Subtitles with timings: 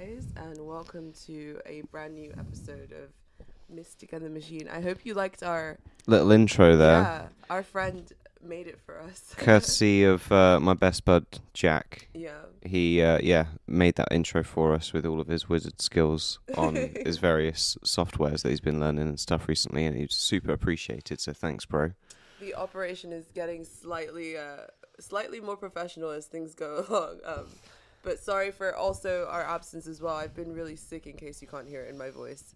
[0.00, 3.10] guys, and welcome to a brand new episode of
[3.68, 4.66] Mystic and the Machine.
[4.66, 7.26] I hope you liked our Little intro there, yeah.
[7.50, 8.10] Our friend
[8.42, 9.34] made it for us.
[9.36, 12.08] courtesy of uh, my best bud Jack.
[12.14, 12.30] yeah.
[12.62, 16.76] He uh, yeah made that intro for us with all of his wizard skills on
[17.04, 21.20] his various softwares that he's been learning and stuff recently, and he was super appreciated.
[21.20, 21.90] So thanks, bro.
[22.40, 27.18] The operation is getting slightly uh slightly more professional as things go along.
[27.26, 27.46] Um
[28.02, 30.14] but sorry for also our absence as well.
[30.16, 32.54] I've been really sick in case you can't hear it in my voice.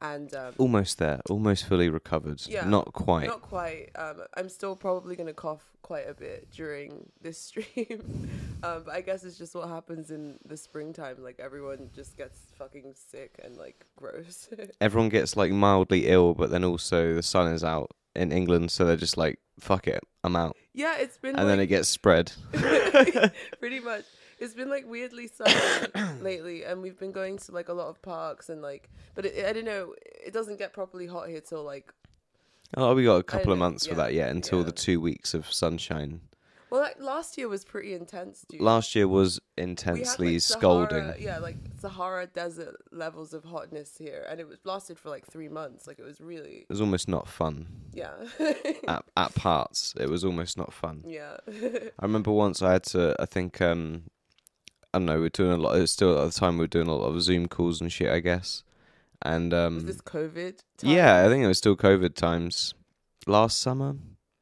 [0.00, 2.42] And um Almost there, almost fully recovered.
[2.46, 3.26] Yeah, Not quite.
[3.28, 3.90] Not quite.
[3.96, 8.28] Um, I'm still probably gonna cough quite a bit during this stream.
[8.62, 11.22] um, but I guess it's just what happens in the springtime.
[11.22, 14.48] Like everyone just gets fucking sick and like gross.
[14.80, 18.84] Everyone gets like mildly ill, but then also the sun is out in England, so
[18.84, 22.32] they're just like, "Fuck it, I'm out," yeah, it's been and then it gets spread.
[22.52, 24.04] pretty much.
[24.38, 25.54] It's been like weirdly sunny
[26.20, 28.90] lately, and we've been going to like a lot of parks and like.
[29.14, 29.94] But it, I don't know.
[30.04, 31.92] It doesn't get properly hot here till like.
[32.76, 34.64] Oh, we got a couple of know, months for yeah, that yet until yeah.
[34.66, 36.20] the two weeks of sunshine.
[36.70, 38.60] Well, like, last year was pretty intense, dude.
[38.60, 41.04] Last year was We had, intensely like, scolding.
[41.04, 45.24] Sahara- yeah, like Sahara desert levels of hotness here, and it was lasted for like
[45.24, 45.86] three months.
[45.86, 47.68] Like it was really, It was almost not fun.
[47.92, 48.14] yeah,
[48.88, 51.04] At, at parts, it was almost not fun.
[51.06, 51.36] yeah.
[51.46, 53.14] I remember once I had to.
[53.20, 54.04] I think um,
[54.94, 55.18] I don't know.
[55.20, 55.76] We are doing a lot.
[55.76, 57.90] It was still at the time we were doing a lot of Zoom calls and
[57.90, 58.10] shit.
[58.10, 58.62] I guess.
[59.22, 60.58] And um, was this COVID?
[60.78, 60.90] Time?
[60.90, 62.74] yeah, I think it was still COVID times.
[63.26, 63.96] Last summer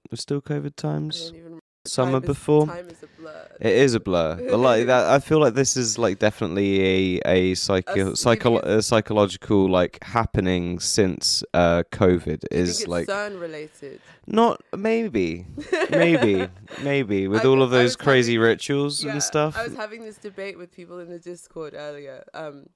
[0.04, 1.30] it was still COVID I times.
[1.30, 1.51] don't even.
[1.84, 2.66] Summer time is- before.
[2.66, 3.48] time is a blur.
[3.60, 4.37] It is a blur.
[4.50, 8.59] But like that, I feel like this is like definitely a a psycho Us psycho
[8.59, 14.00] a psychological like happening since uh COVID is like CERN related.
[14.26, 15.47] not maybe
[15.91, 16.47] maybe
[16.82, 19.56] maybe with I- all of those crazy having- rituals Yeah, and stuff.
[19.56, 22.22] I was having this debate with people in the Discord earlier.
[22.32, 22.66] Um,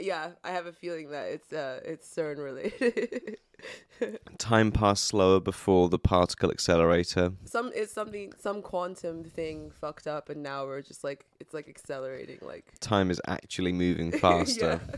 [0.00, 3.38] yeah, I have a feeling that it's uh, it's CERN related.
[4.38, 7.32] Time passed slower before the particle accelerator.
[7.44, 11.68] some it's something some quantum thing fucked up, and now we're just like it's like
[11.68, 14.80] accelerating like Time is actually moving faster.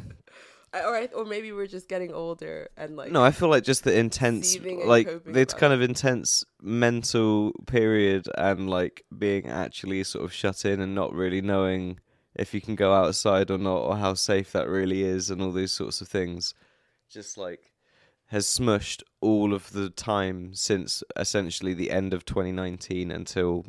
[0.74, 0.84] yeah.
[0.86, 3.84] Or I, or maybe we're just getting older and like No, I feel like just
[3.84, 5.76] the intense, like it's kind it.
[5.76, 11.40] of intense mental period, and like being actually sort of shut in and not really
[11.40, 12.00] knowing
[12.38, 15.52] if you can go outside or not, or how safe that really is, and all
[15.52, 16.54] these sorts of things,
[17.10, 17.72] just like
[18.28, 23.64] has smushed all of the time since essentially the end of 2019 until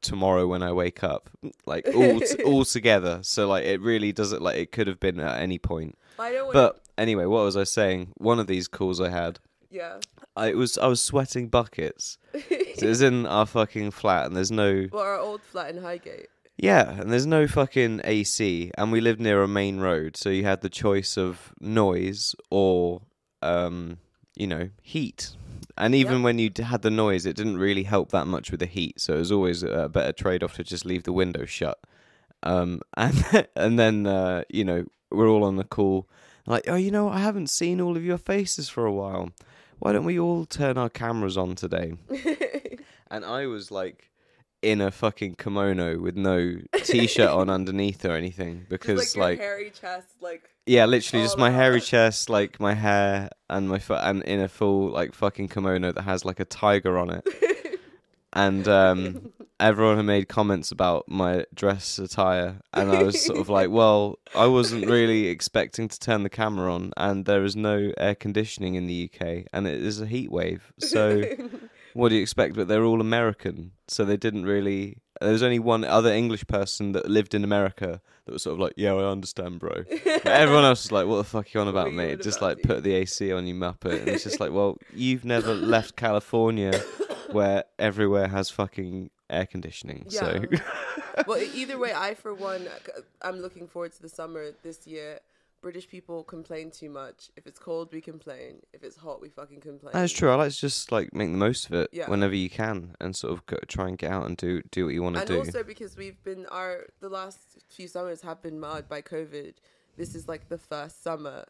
[0.00, 1.30] tomorrow when I wake up,
[1.66, 3.20] like all t- all together.
[3.22, 5.96] So like it really doesn't like it could have been at any point.
[6.32, 8.12] Don't But anyway, what was I saying?
[8.16, 9.38] One of these calls I had,
[9.70, 9.98] yeah.
[10.36, 12.18] I was I was sweating buckets.
[12.32, 15.82] So it was in our fucking flat, and there's no well, our old flat in
[15.82, 16.28] Highgate.
[16.56, 20.44] Yeah, and there's no fucking AC, and we lived near a main road, so you
[20.44, 23.02] had the choice of noise or
[23.42, 23.98] um,
[24.36, 25.30] you know, heat.
[25.76, 26.22] And even Yeah.
[26.24, 29.00] when you had the noise, it didn't really help that much with the heat.
[29.00, 31.78] So it was always a better trade off to just leave the window shut.
[32.42, 36.08] Um, and and then uh, you know we're all on the call,
[36.46, 39.30] like, oh, you know, I haven't seen all of your faces for a while.
[39.80, 41.94] Why don't we all turn our cameras on today?
[43.10, 44.08] And I was like
[44.62, 49.24] in a fucking kimono with no t-shirt on underneath or anything Just because like your
[49.24, 51.54] like hairy chest, like yeah, literally just my out.
[51.54, 55.90] hairy chest, like my hair and my foot, and in a full like fucking kimono
[55.92, 57.26] that has like a tiger on it.
[58.32, 63.48] and um, everyone had made comments about my dress attire, and I was sort of
[63.48, 67.92] like, well, I wasn't really expecting to turn the camera on, and there is no
[67.98, 70.72] air conditioning in the UK, and it is a heat wave.
[70.78, 71.24] So
[71.94, 72.54] what do you expect?
[72.54, 74.98] But they're all American, so they didn't really.
[75.20, 78.60] There was only one other English person that lived in America that was sort of
[78.60, 79.84] like, yeah, I understand, bro.
[80.04, 82.22] But everyone else was like, what the fuck are you on about, mate?
[82.22, 84.00] Just about, like dude?" put the AC on, you muppet.
[84.00, 86.78] And it's just like, well, you've never left California
[87.30, 90.06] where everywhere has fucking air conditioning.
[90.08, 90.44] So
[91.26, 92.68] well, either way, I for one,
[93.20, 95.20] I'm looking forward to the summer this year.
[95.62, 97.30] British people complain too much.
[97.36, 98.60] If it's cold, we complain.
[98.72, 99.92] If it's hot, we fucking complain.
[99.94, 100.28] that's true.
[100.30, 102.10] I like to just like make the most of it Yeah.
[102.10, 104.94] whenever you can and sort of go, try and get out and do do what
[104.94, 105.34] you want to do.
[105.38, 109.54] And also because we've been our the last few summers have been marred by COVID.
[109.96, 111.44] this is like the first summer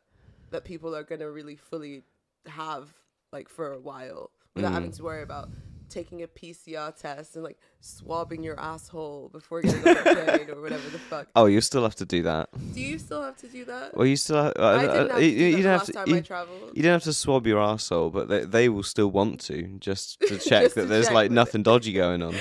[0.50, 2.02] that people are gonna really fully
[2.46, 2.92] have
[3.32, 4.74] like for a while without Mm.
[4.74, 5.48] having to worry about
[5.92, 10.60] taking a PCR test and like swabbing your asshole before getting on a plane or
[10.60, 11.28] whatever the fuck.
[11.36, 12.48] Oh, you still have to do that.
[12.74, 13.96] Do you still have to do that?
[13.96, 15.92] Well, you still have, uh, I didn't have to you, you don't have to.
[15.92, 16.70] time You, I traveled.
[16.74, 20.20] you don't have to swab your asshole, but they they will still want to just
[20.20, 22.34] to check Just that to there's check like nothing dodgy going on.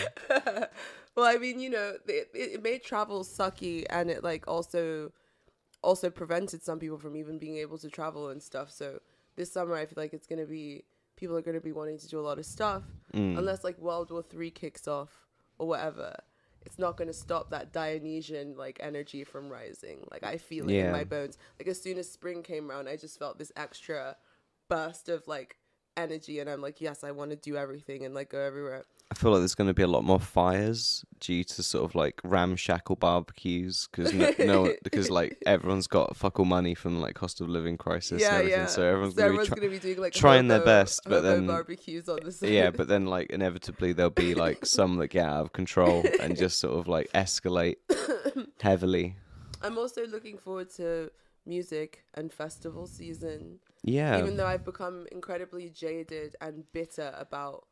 [1.16, 5.12] well, I mean, you know, it, it it made travel sucky, and it like also
[5.84, 8.70] also prevented some people from even being able to travel and stuff.
[8.72, 9.00] So
[9.36, 10.84] this summer, I feel like it's gonna be
[11.22, 12.84] people are gonna be wanting to do a lot of stuff,
[13.14, 13.38] Mm.
[13.38, 15.28] unless like World War Three kicks off
[15.60, 16.16] or whatever.
[16.66, 20.08] It's not gonna stop that Dionysian like energy from rising.
[20.12, 21.38] Like I feel it in my bones.
[21.60, 24.18] Like as soon as spring came around, I just felt this extra
[24.68, 25.58] burst of like
[25.96, 28.84] energy, and I'm like, yes, I want to do everything and like go everywhere.
[29.12, 31.96] I feel like there's going to be a lot more fires due to sort of
[31.96, 37.14] like ramshackle barbecues because no, no because like everyone's got fuck all money from like
[37.14, 39.80] cost of living crisis and everything, so everyone's so going to everyone's be gonna be
[39.80, 42.50] doing like trying their best, but then- barbecues on the try- side.
[42.50, 46.38] yeah, but then like inevitably there'll be like some that get out of control and
[46.38, 47.76] just sort of like escalate
[48.62, 49.18] heavily.
[49.62, 51.12] I'm also looking forward to
[51.46, 53.60] music and festival season.
[53.84, 57.66] Yeah, Even though I've become incredibly jaded and bitter about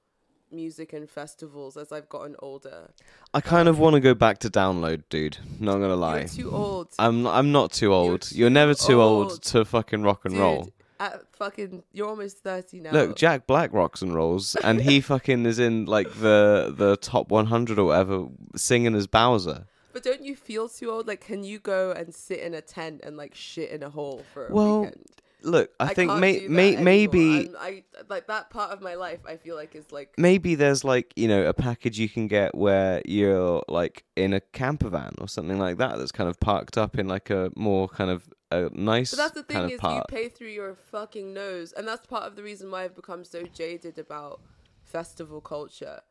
[0.51, 2.91] music and festivals as I've gotten older.
[3.33, 5.37] I kind of want to go back to download, dude.
[5.59, 6.19] Not gonna lie.
[6.19, 6.87] You're too old.
[6.99, 8.21] I'm not, I'm not too old.
[8.23, 9.31] too You're never too old.
[9.31, 9.43] old.
[9.43, 10.69] to fucking rock and Dude, roll.
[11.01, 12.91] At fucking, you're almost thirty now.
[12.91, 17.29] Look, Jack Black rocks and rolls, and he fucking is in like the the top
[17.29, 19.65] 100 or whatever, singing as Bowser.
[19.93, 21.07] but don't you feel too old?
[21.07, 24.23] Like, can you go and sit in a tent and like shit in a hole
[24.33, 25.05] for a Well, weekend?
[25.41, 29.19] Look, I, think can't may, may, maybe I like that part of my life.
[29.25, 32.55] I feel like is like maybe there's like you know a package you can get
[32.55, 36.77] where you're like in a camper van or something like that that's kind of parked
[36.77, 39.71] up in like a more kind of a nice But that's the thing kind of
[39.71, 40.05] is part.
[40.11, 43.23] you pay through your fucking nose, and that's part of the reason why I've become
[43.23, 44.41] so jaded about
[44.83, 46.01] festival culture.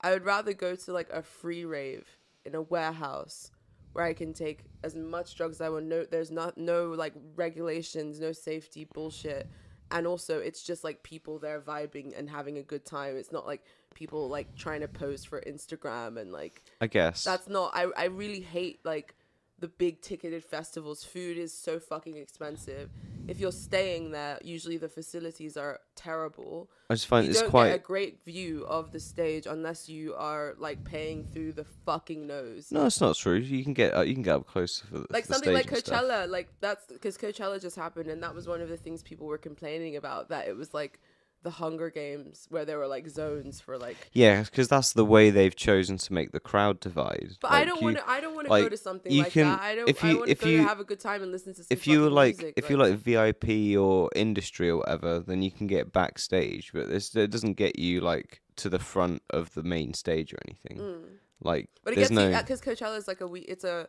[0.00, 3.50] I would rather go to like a free rave in a warehouse
[3.96, 5.86] where I can take as much drugs as I want.
[5.86, 9.48] No, there's not no like regulations, no safety bullshit,
[9.90, 13.16] and also it's just like people there vibing and having a good time.
[13.16, 13.64] It's not like
[13.94, 17.24] people like trying to pose for Instagram and like I guess.
[17.24, 19.14] that's not I, I really hate like
[19.58, 22.90] the big ticketed festivals food is so fucking expensive
[23.28, 27.50] if you're staying there usually the facilities are terrible I just find you it's don't
[27.50, 27.68] quite.
[27.68, 32.26] get a great view of the stage unless you are like paying through the fucking
[32.26, 33.36] nose No, it's not true.
[33.36, 35.52] You can get uh, you can get up close for the, like for the something
[35.52, 35.66] like.
[35.66, 39.26] Coachella, like that's because Coachella just happened, and that was one of the things people
[39.26, 40.28] were complaining about.
[40.28, 41.00] That it was like
[41.42, 43.96] the Hunger Games, where there were like zones for like.
[44.12, 47.36] Yeah, because that's the way they've chosen to make the crowd divide.
[47.40, 48.08] But I don't want to.
[48.10, 49.60] I don't want to go to something you like can- that.
[49.60, 49.88] I don't.
[49.88, 51.62] if you- want if to go you- to have a good time and listen to.
[51.62, 55.50] Some if you like music, if you're like VIP or industry or whatever, then you
[55.52, 59.62] can get backstage, but this it doesn't get you like to the front of the
[59.62, 61.04] main stage or anything.
[61.40, 61.68] Like Mm.
[61.84, 63.44] But it there's gets no you because Coachella is like a week.
[63.46, 63.88] It's a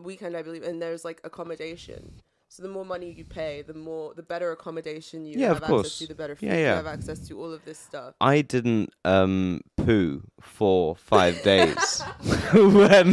[0.00, 2.20] weekend, I believe, and there's like accommodation.
[2.56, 5.64] So the more money you pay, the more the better accommodation you Yeah, have of
[5.64, 7.38] access to, the better food Yeah, you have access to.
[7.38, 8.14] All of this stuff.
[8.18, 12.00] I didn't um poo for five days
[12.54, 13.12] when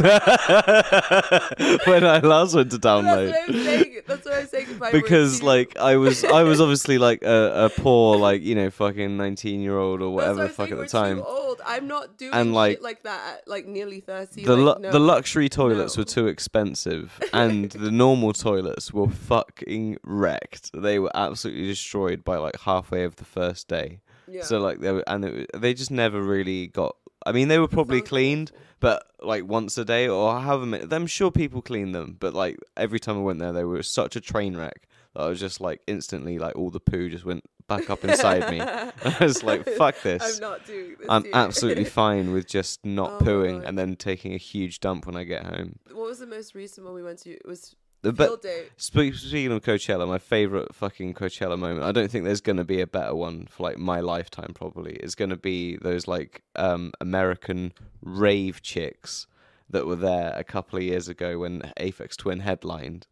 [2.06, 3.83] I last went to download.
[4.08, 4.66] That's what I'm saying.
[4.66, 4.96] That's what I'm saying.
[4.96, 8.70] I because like I was I was obviously like a, a poor like you know
[8.70, 11.60] fucking 19 year old or whatever what the fuck at the time old.
[11.66, 13.38] I'm not doing And, like, shit like that.
[13.38, 14.44] At, like nearly thirty.
[14.44, 14.90] the like, lu- no.
[14.92, 16.00] the luxury toilets No.
[16.02, 22.36] were too expensive and the normal toilets were fucking wrecked they were absolutely destroyed by
[22.36, 24.42] like halfway of the first day Yeah.
[24.42, 26.96] so like they were and it, they just never really got
[27.26, 31.06] I mean they were probably cleaned but like once a day or however many I'm
[31.06, 34.20] sure people clean them but like every time I went there they were such a
[34.20, 37.88] train wreck that I was just like instantly like all the poo just went back
[37.88, 41.06] up inside me I was like fuck this I'm not doing this.
[41.08, 45.16] I'm absolutely fine with just not Oh pooing and then taking a huge dump when
[45.16, 45.78] I get home.
[45.92, 47.30] What was the most recent one we went to?
[47.30, 48.64] It was The Field be- Day.
[48.76, 51.84] spe- speaking of Coachella, my favorite fucking Coachella moment.
[51.84, 54.52] I don't think there's gonna be a better one for like my lifetime.
[54.54, 59.26] Probably it's gonna be those like um American rave chicks
[59.70, 63.06] that were there a couple of years ago when Aphex Twin headlined.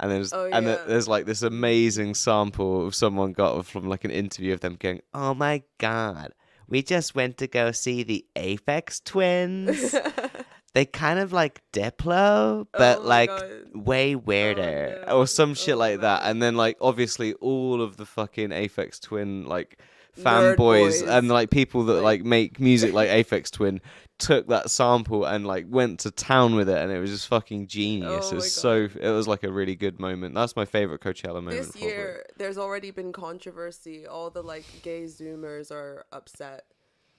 [0.00, 4.10] And there's Oh, and there's like this amazing sample of someone got from like an
[4.10, 6.32] interview of them going, "Oh my god,
[6.68, 9.94] we just went to go see the Aphex Twins."
[10.74, 13.50] they kind of like Diplo, but Oh like God.
[13.74, 15.18] way oh, weirder no.
[15.18, 16.22] or some shit Oh, like that.
[16.24, 19.78] And then like obviously all of the fucking Aphex Twin like
[20.18, 23.80] fanboys and like people that Like- like make music like Aphex Twin
[24.18, 27.66] took that sample and like went to town with it and it was just fucking
[27.66, 28.26] genius.
[28.28, 30.34] Oh it was so it was like a really good moment.
[30.34, 31.56] That's my favorite Coachella moment.
[31.56, 31.88] this probably.
[31.88, 36.64] year there's already been controversy all the like gay zoomers are upset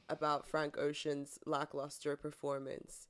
[0.09, 3.07] about frank ocean's lackluster performance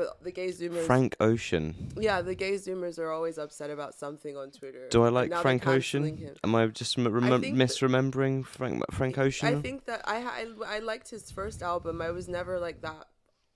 [0.00, 1.66] but the gay zoomers Frank Ocean.
[1.96, 5.42] yeah the gay zoomers are always upset about something on twitter Do I like now
[5.42, 6.02] Frank Ocean?
[6.16, 6.34] him.
[6.44, 9.48] Am I just m- remem- think that- misremembering Frank Frank Ocean?
[9.48, 13.04] i think that I, I i liked his first album i was never like that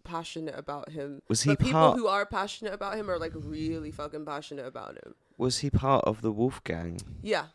[0.05, 3.33] passionate about him Was he but people part- who are passionate about him are like
[3.35, 7.01] really fucking passionate about him Was he part of the Wolfgang?
[7.23, 7.47] Yeah.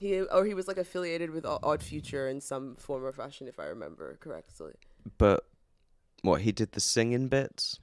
[0.00, 3.58] He or he was like affiliated with Odd Future in some form or fashion, if
[3.58, 4.74] I remember correctly.
[5.24, 5.40] But
[6.22, 7.80] what he did the singing bits?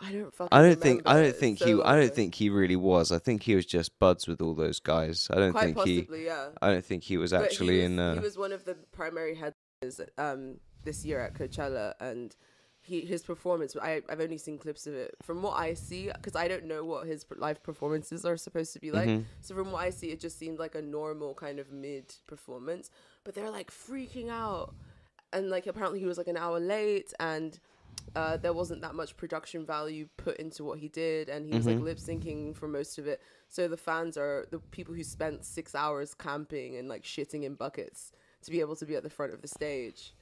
[0.00, 0.48] I don't fucking.
[0.58, 3.12] I don't think I don't think so he long I don't think he really was.
[3.12, 5.28] I think he was just buds with all those guys.
[5.30, 6.48] I don't Quite think he yeah.
[6.62, 8.64] I don't think he was But actually he was, in uh He was one of
[8.64, 12.34] the primary headliners um this year at Coachella, and
[12.80, 13.76] he his performance.
[13.80, 15.14] I I've only seen clips of it.
[15.22, 18.80] From what I see, because I don't know what his live performances are supposed to
[18.80, 19.08] be like.
[19.08, 19.24] Mhm.
[19.42, 22.90] So from what I see, it just seemed like a normal kind of mid performance.
[23.24, 24.74] But they're like freaking out,
[25.32, 27.58] and like apparently he was like an hour late, and
[28.16, 31.66] uh, there wasn't that much production value put into what he did, and he was
[31.66, 33.20] like lip syncing for most of it.
[33.48, 37.54] So the fans are the people who spent six hours camping and like shitting in
[37.54, 40.12] buckets to be able to be at the front of the stage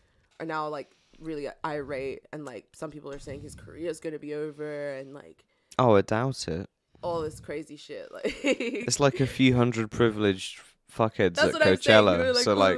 [0.40, 4.18] are now like really irate, and like some people are saying his career is gonna
[4.18, 5.44] be over, and like
[5.78, 6.68] Oh, I doubt it.
[7.02, 8.08] all this crazy shit.
[8.12, 10.60] Like It's like a few hundred privileged
[10.94, 12.04] fuckheads That's at what I'm saying.
[12.04, 12.34] Coachella.
[12.34, 12.76] we so like.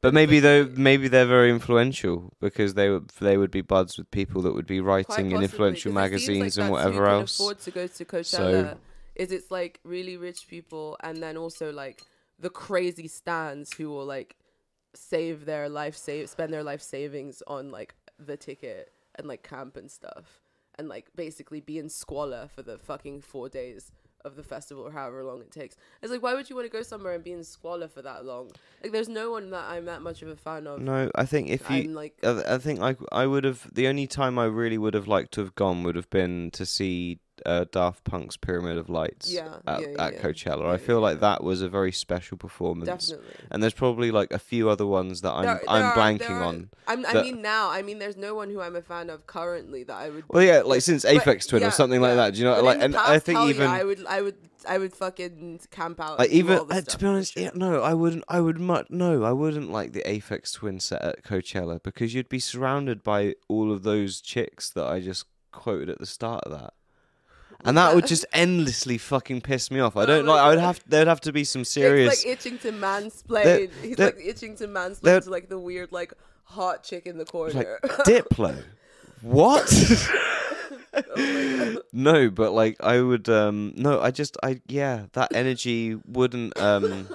[0.00, 4.10] But maybe though maybe they're very influential because they would they would be buds with
[4.10, 7.38] people that would be writing in influential seems like magazines and whatever else.
[7.38, 8.76] afford to go to Coachella
[9.14, 12.02] is it's like really rich people and then also like
[12.38, 14.36] the crazy stands who will like
[14.94, 19.76] save their life save spend their life savings on like the ticket and like camp
[19.76, 20.40] and stuff
[20.78, 23.90] and like basically be in squalor for the fucking four days
[24.26, 25.76] of the festival or however long it takes.
[26.02, 28.24] It's like why would you want to go somewhere and be in squalor for that
[28.24, 28.50] long?
[28.82, 30.80] Like there's no one that I'm that much of a fan of.
[30.80, 33.86] No, I think if you I'm like I, I think I I would have the
[33.86, 37.20] only time I really would have liked to have gone would have been to see
[37.44, 40.20] uh, Daft Punk's Pyramid of Lights Yeah, at, yeah, at yeah.
[40.20, 40.66] Coachella.
[40.68, 43.08] I feel like that was a very special performance.
[43.08, 43.34] definitely.
[43.50, 46.42] And there's probably like a few other ones that I'm There- I'm are- blanking are-
[46.44, 46.70] on.
[46.86, 47.70] I'm, I mean now.
[47.70, 50.24] I mean, there's no one who I'm a fan of currently that I would.
[50.28, 52.34] Well, yeah, like since Aphex Twin or something like that.
[52.34, 52.54] Do you know?
[52.54, 54.36] But like, and I think even I would, I would,
[54.68, 56.18] I would fucking camp out.
[56.18, 57.42] like even uh, to be honest, sure.
[57.44, 58.24] yeah, no, I wouldn't.
[58.28, 62.28] I would much no, I wouldn't like the Aphex Twin set at Coachella because you'd
[62.28, 66.52] be surrounded by all of those chicks that I just quoted at the start of
[66.52, 66.74] that.
[67.66, 69.96] And that would just endlessly fucking piss me off.
[69.96, 70.40] I Oh don't like.
[70.40, 70.80] I would have.
[70.86, 72.24] There'd have to be some serious.
[72.24, 73.44] like itching to mansplain.
[73.44, 76.12] They're- He's they're- like itching to mansplain to like the weird like
[76.44, 77.78] hot chick in the like corner.
[78.04, 78.62] Diplo.
[79.22, 79.68] What?
[80.94, 83.28] Oh no, but like I would.
[83.28, 84.36] Um, no, I just.
[84.42, 86.58] I yeah, that energy wouldn't.
[86.58, 87.06] Um,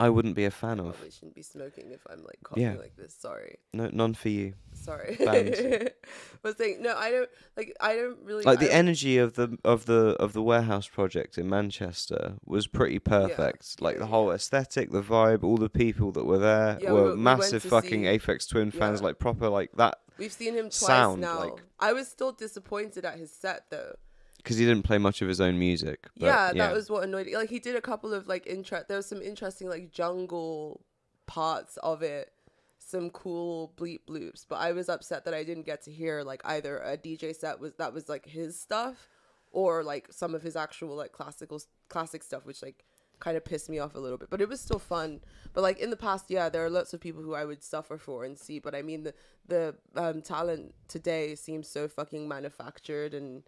[0.00, 0.92] I wouldn't be a fan of.
[0.94, 2.74] Probably shouldn't be smoking if I'm like coughing Yeah.
[2.74, 3.14] like this.
[3.18, 4.54] Sorry, No, none for you.
[4.72, 5.16] sorry.
[5.18, 5.90] Banned.
[6.44, 6.96] was saying no.
[6.96, 7.74] I don't like.
[7.80, 11.36] I don't really like the I- energy of the of the of the warehouse project
[11.36, 13.80] in Manchester was pretty perfect.
[13.82, 14.10] like yeah, the yeah.
[14.10, 17.20] whole aesthetic, the vibe, all the people that were there Yeah, we were we went
[17.20, 19.06] massive to fucking see- Aphex Twin fans, Yeah.
[19.06, 21.38] like proper like that We've seen him twice sound, now.
[21.40, 23.94] like- I was still disappointed at his set though.
[24.38, 26.08] Because he didn't play much of his own music.
[26.16, 27.26] but yeah, that was what annoyed.
[27.26, 27.36] Me.
[27.36, 28.88] Like he did a couple of like interest.
[28.88, 30.80] There was some interesting like jungle
[31.26, 32.32] parts of it,
[32.78, 34.46] some cool bleep bloops.
[34.48, 37.60] But I was upset that I didn't get to hear like either a DJ set
[37.60, 39.08] was that was like his stuff,
[39.52, 42.84] or like some of his actual like classical classic stuff, which like
[43.20, 44.30] kind of pissed me off a little bit.
[44.30, 45.20] But it was still fun.
[45.52, 47.98] But like in the past, yeah, there are lots of people who I would suffer
[47.98, 48.58] for and see.
[48.58, 49.14] But I mean the
[49.46, 53.42] the um, talent today seems so fucking manufactured and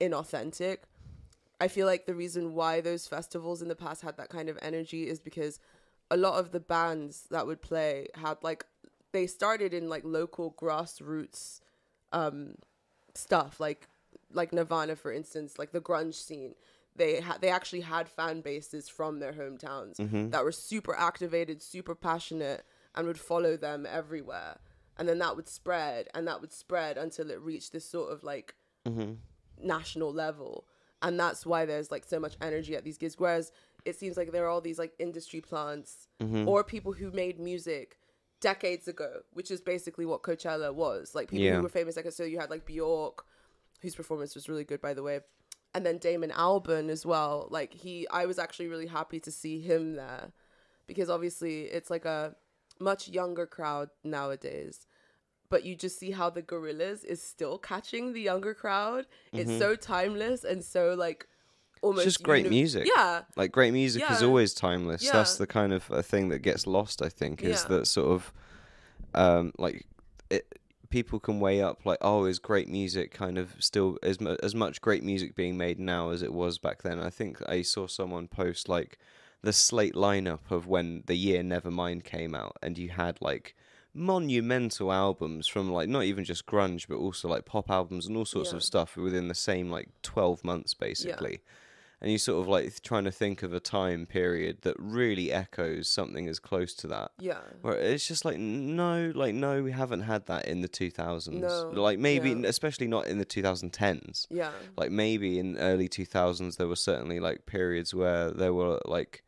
[0.00, 0.78] inauthentic.
[1.60, 4.58] I feel like the reason why those festivals in the past had that kind of
[4.60, 5.60] energy is because
[6.10, 8.66] a lot of the bands that would play had like
[9.12, 11.60] they started in like local grassroots
[12.12, 12.54] um
[13.14, 13.88] stuff like
[14.32, 16.54] like Nirvana for instance like the grunge scene.
[16.96, 19.96] They had they actually had fan bases from their hometowns
[20.30, 24.58] that were super activated super passionate and would follow them everywhere.
[24.96, 28.22] And then that would spread and that would spread until it reached this sort of
[28.22, 28.54] like
[29.62, 30.66] national level
[31.02, 33.52] and that's why there's like so much energy at these gigs whereas
[33.84, 36.48] it seems like there are all these like industry plants mm-hmm.
[36.48, 37.98] or people who made music
[38.40, 41.56] decades ago which is basically what coachella was like people Yeah.
[41.56, 43.24] who were famous like so you had like bjork
[43.84, 45.20] whose performance was really good, by the way.
[45.74, 47.48] And then Damon Albarn as well.
[47.50, 50.32] Like he, I was actually really happy to see him there,
[50.86, 52.34] because obviously it's like a
[52.80, 54.86] much younger crowd nowadays.
[55.54, 59.06] But you just see how the Gorillaz is still catching the younger crowd.
[59.32, 61.28] It's so timeless and so like
[61.80, 62.88] almost just great uni- music.
[62.92, 65.08] Yeah, Like great music is always timeless.
[65.08, 67.02] That's the kind of uh, thing that gets lost.
[67.02, 67.76] I think is Yeah.
[67.76, 68.32] that sort of
[69.14, 69.86] um, like
[70.28, 70.44] it.
[70.90, 74.54] People can weigh up like, oh, is great music kind of still as mu- as
[74.54, 76.98] much great music being made now as it was back then?
[76.98, 78.98] I think I saw someone post like
[79.42, 83.54] the slate lineup of when the year Nevermind came out, and you had like
[83.94, 88.24] monumental albums from like not even just grunge, but also like pop albums and all
[88.26, 88.56] sorts Yeah.
[88.56, 91.40] of stuff within the same like twelve months, basically.
[92.00, 95.88] And you sort of like trying to think of a time period that really echoes
[95.88, 97.12] something as close to that.
[97.18, 101.28] Yeah, where it's just like no like no we haven't had that in the 2000s
[101.30, 102.46] No, like maybe yeah.
[102.46, 107.46] especially not in the 2010s yeah, like maybe in early 2000s there were certainly like
[107.46, 109.23] periods where there were like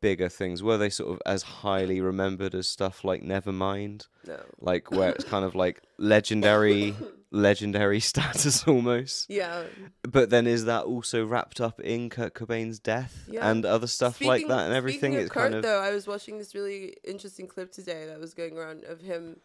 [0.00, 4.90] bigger things were they sort of as highly remembered as stuff like nevermind no, like
[4.90, 6.94] where it's kind of like legendary
[7.30, 9.62] legendary status almost yeah.
[10.02, 13.48] but then is that also wrapped up in Kurt Cobain's death Yeah.
[13.50, 15.12] and other stuff like that and everything?
[15.12, 18.06] Speaking of It's Kurt, kind of though, I was watching this really interesting clip today
[18.06, 19.40] that was going around of him.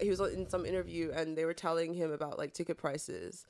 [0.00, 3.46] He was in some interview and they were telling him about like ticket prices,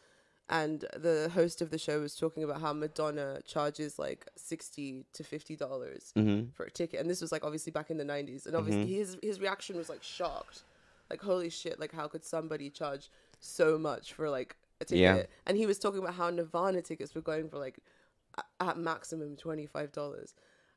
[0.50, 5.24] and the host of the show was talking about how Madonna charges like sixty to
[5.24, 6.52] fifty dollars Mhm.
[6.54, 8.94] for a ticket, and this was like obviously back in the nineties, and obviously Mm-hmm.
[8.94, 10.62] his his reaction was like shocked,
[11.10, 13.10] like holy shit, like how could somebody charge
[13.40, 15.00] so much for like a ticket?
[15.00, 15.22] Yeah.
[15.46, 17.78] And he was talking about how Nirvana tickets were going for like
[18.60, 20.34] at maximum twenty five dollars.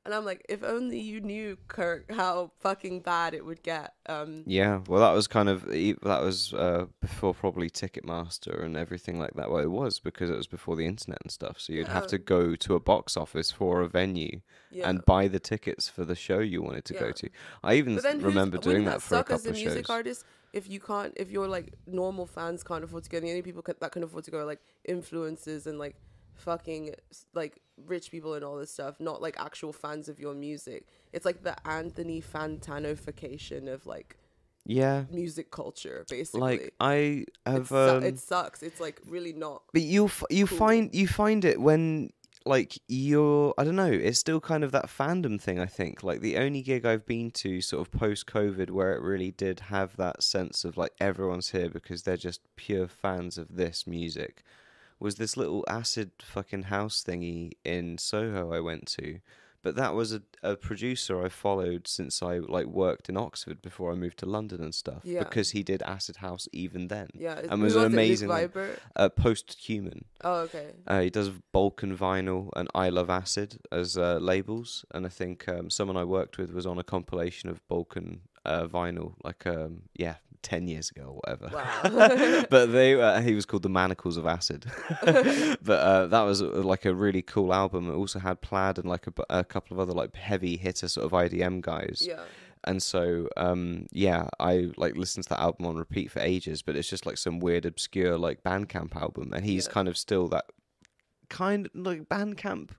[0.08, 3.94] And I'm like, if only you knew, Kurt, how fucking bad it would get.
[4.08, 4.80] Um, yeah.
[4.88, 9.52] Well, that was kind of that was uh, before probably Ticketmaster and everything like that.
[9.52, 11.60] Well, it was because it was before the internet and stuff.
[11.60, 14.40] So you'd have to go to a box office for a venue
[14.72, 14.90] yeah.
[14.90, 17.30] and buy the tickets for the show you wanted to go to.
[17.62, 19.60] I even but then who's- remember doing wouldn't that for a suck as couple a
[19.60, 19.94] of music shows.
[19.94, 23.20] artist if you can't, if your like normal fans can't afford to go.
[23.20, 25.96] The only people ca- that can afford to go are like influencers and like
[26.38, 26.96] fucking
[27.34, 30.88] like rich people and all this stuff, not like actual fans of your music.
[31.14, 34.18] It's like the Anthony Fantanofication of like
[34.66, 35.06] Yeah.
[35.12, 36.42] music culture, basically.
[36.42, 38.64] Like I it, have su- um, it sucks.
[38.64, 39.64] It's like really not.
[39.74, 40.58] But you f- you Cool.
[40.58, 42.12] find you find it when
[42.46, 46.04] like you're I don't know, it's still kind of that fandom thing I think.
[46.04, 49.60] Like the only gig I've been to sort of post COVID where it really did
[49.62, 54.44] have that sense of like everyone's here because they're just pure fans of this music
[55.00, 59.20] was this little acid fucking house thingy in Soho I went to.
[59.64, 63.92] But that was a, a producer I followed since I like worked in Oxford before
[63.92, 65.02] I moved to London and stuff.
[65.04, 65.24] Yeah.
[65.24, 67.08] Because he did acid house even then.
[67.14, 68.30] Yeah, And who was an amazing?
[68.96, 70.04] Uh, Posthuman.
[70.24, 70.68] Oh, okay.
[70.86, 75.50] Uh, he does Balkan Vinyl and I Love Acid as uh, labels, and I think
[75.50, 79.84] um, someone I worked with was on a compilation of Balkan uh, Vinyl, like um,
[79.96, 81.50] yeah, ten years ago or whatever.
[81.54, 82.46] Wow.
[82.50, 84.66] but they, uh, he was called the Manacles of Acid.
[85.02, 87.90] but uh, that was uh, like a really cool album.
[87.90, 91.06] It also had Plaid and like a, a couple of other like heavy hitter sort
[91.06, 92.04] of IDM guys.
[92.08, 92.24] yeah.
[92.64, 96.76] And so, um, yeah, I like listened to that album on repeat for ages, but
[96.76, 99.74] it's just like some weird, obscure like Bandcamp album, and he's Yeah.
[99.74, 100.46] kind of still that
[101.30, 102.72] kind like Bandcamp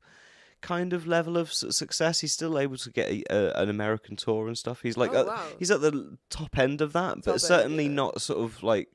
[0.60, 2.20] kind of level of success.
[2.20, 4.80] He's still able to get a, a, an American tour and stuff.
[4.82, 5.42] He's like, Oh, wow.
[5.58, 7.92] he's at the top end of that, Top but end, certainly yeah.
[7.92, 8.88] not sort of like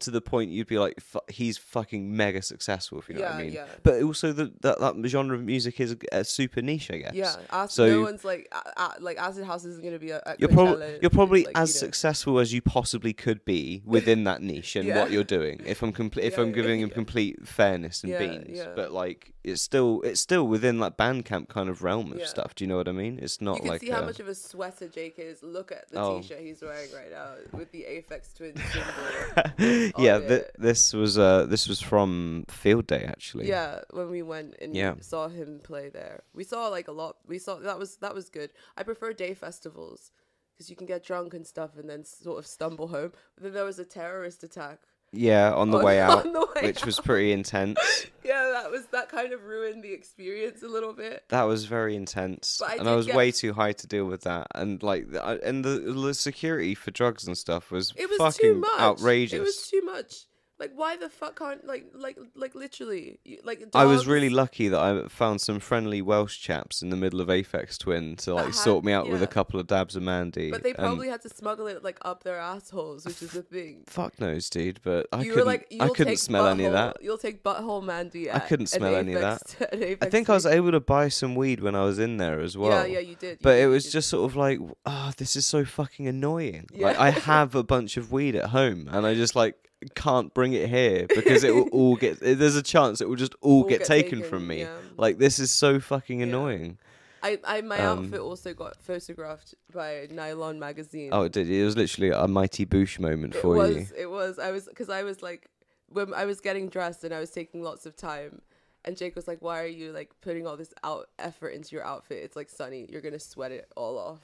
[0.00, 3.42] to the point you'd be like, he's fucking mega successful, if you know what I
[3.44, 3.52] mean.
[3.52, 3.66] yeah.
[3.82, 7.14] But also, the, that that genre of music is a, super niche, I guess.
[7.14, 10.22] Yeah, as, So- no one's like, uh, uh, like Acid House isn't gonna be a.
[10.26, 11.86] at You're probably you're probably like, as you know.
[11.86, 15.00] successful as you possibly could be within that niche and Yeah.
[15.02, 15.60] what you're doing.
[15.64, 16.94] If I'm complete, if Yeah, I'm giving him yeah.
[16.94, 18.68] complete fairness and Yeah, beans, yeah.
[18.74, 22.26] but like it's still it's still within that Bandcamp kind of realm of Yeah.
[22.26, 22.54] stuff.
[22.54, 23.18] Do you know what I mean?
[23.22, 25.42] It's not You can like see how much of a sweater Jake is.
[25.42, 26.20] Look at the Oh.
[26.20, 29.89] t-shirt he's wearing right now with the Aphex Twin symbol.
[29.98, 30.18] yeah.
[30.18, 33.48] Th- this was uh this was from Field Day actually.
[33.48, 34.94] Yeah, when we went and Yeah.
[35.00, 37.16] saw him play there, we saw like a lot.
[37.26, 38.50] We saw that was that was good.
[38.76, 40.10] I prefer day festivals
[40.52, 43.12] because you can get drunk and stuff and then sort of stumble home.
[43.34, 44.80] But then there was a terrorist attack
[45.12, 47.78] Yeah, on the on- way out, the way which was pretty intense.
[48.24, 51.24] yeah, that was that kind of ruined the experience a little bit.
[51.30, 54.22] That was very intense, I and I was get- way too high to deal with
[54.22, 54.46] that.
[54.54, 58.40] And like, I- and the, the security for drugs and stuff was It was fucking
[58.54, 58.80] too much.
[58.80, 59.38] outrageous.
[59.38, 60.14] It was too much.
[60.60, 63.64] Like, why the fuck can't like like like literally you- like?
[63.74, 67.28] I was really lucky that I found some friendly Welsh chaps in the middle of
[67.28, 70.50] Aphex Twin to like had- sort me out with a couple of dabs of Mandy.
[70.50, 73.84] But they probably had to smuggle it like up their assholes, which is the thing.
[73.86, 74.80] fuck knows, dude.
[74.82, 75.38] But I you couldn't.
[75.38, 76.98] were like, I couldn't smell any of that.
[77.02, 78.28] You'll take butthole Mandy.
[78.28, 79.98] At I couldn't smell any of that.
[80.02, 82.56] I think I was able to buy some weed when I was in there as
[82.58, 82.86] well.
[82.86, 83.30] Yeah, yeah, you did.
[83.32, 83.92] you But did, it was did.
[83.92, 86.66] just sort of like, ah, this is so fucking annoying.
[86.72, 86.88] Yeah.
[86.88, 89.54] Like I have a bunch of weed at home, and I just like
[89.94, 92.20] can't bring it here because it will all get.
[92.20, 94.60] There's a chance it will just all, All get, get taken, taken, from me.
[94.60, 94.76] yeah.
[94.96, 96.78] Like this is so fucking annoying.
[97.22, 101.10] I, I, my um, outfit also got photographed by Nylon magazine.
[101.12, 101.50] Oh, it did.
[101.50, 103.86] It was literally a mighty boosh moment it for was, you.
[103.96, 104.38] it was.
[104.38, 105.48] I was, because I was like,
[105.88, 108.40] when I was getting dressed and I was taking lots of time,
[108.86, 111.84] and Jake was like, "Why are you like putting all this out effort into your
[111.84, 112.22] outfit?
[112.22, 112.86] It's like sunny.
[112.88, 114.20] You're gonna sweat it all off."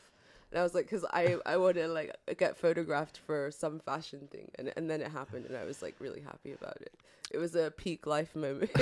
[0.53, 4.29] And I was like, "Cause I I want to like get photographed for some fashion
[4.31, 6.93] thing," and and then it happened, and I was like really happy about it.
[7.33, 8.71] It was a peak life moment.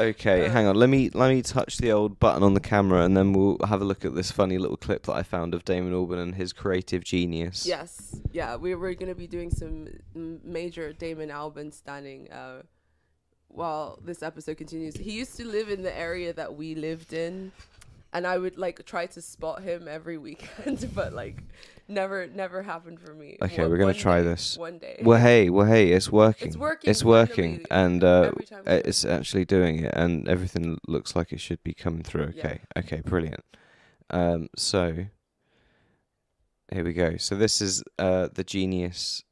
[0.00, 0.76] Okay, Uh, hang on.
[0.76, 3.82] Let me let me touch the old button on the camera, and then we'll have
[3.82, 6.52] a look at this funny little clip that I found of Damon Albarn and his
[6.54, 7.66] creative genius.
[7.66, 12.62] Yes, yeah, we were gonna be doing some major Damon Albarn standing uh,
[13.48, 14.94] while this episode continues.
[14.96, 17.52] He used to live in the area that we lived in,
[18.12, 21.42] and I would like try to spot him every weekend, but like
[21.88, 23.36] never, never happened for me.
[23.42, 24.56] Okay, One- we're gonna try day- this.
[24.58, 25.00] one day.
[25.02, 26.48] Well, hey, well, hey, it's working.
[26.48, 29.92] It's working It's working, finally, and uh, every time we do it's actually doing it,
[29.94, 32.32] and everything looks like it should be coming through.
[32.34, 32.46] Yeah.
[32.46, 33.44] Okay, okay, brilliant.
[34.10, 35.06] Um, so
[36.72, 37.16] here we go.
[37.16, 39.22] So this is uh the genius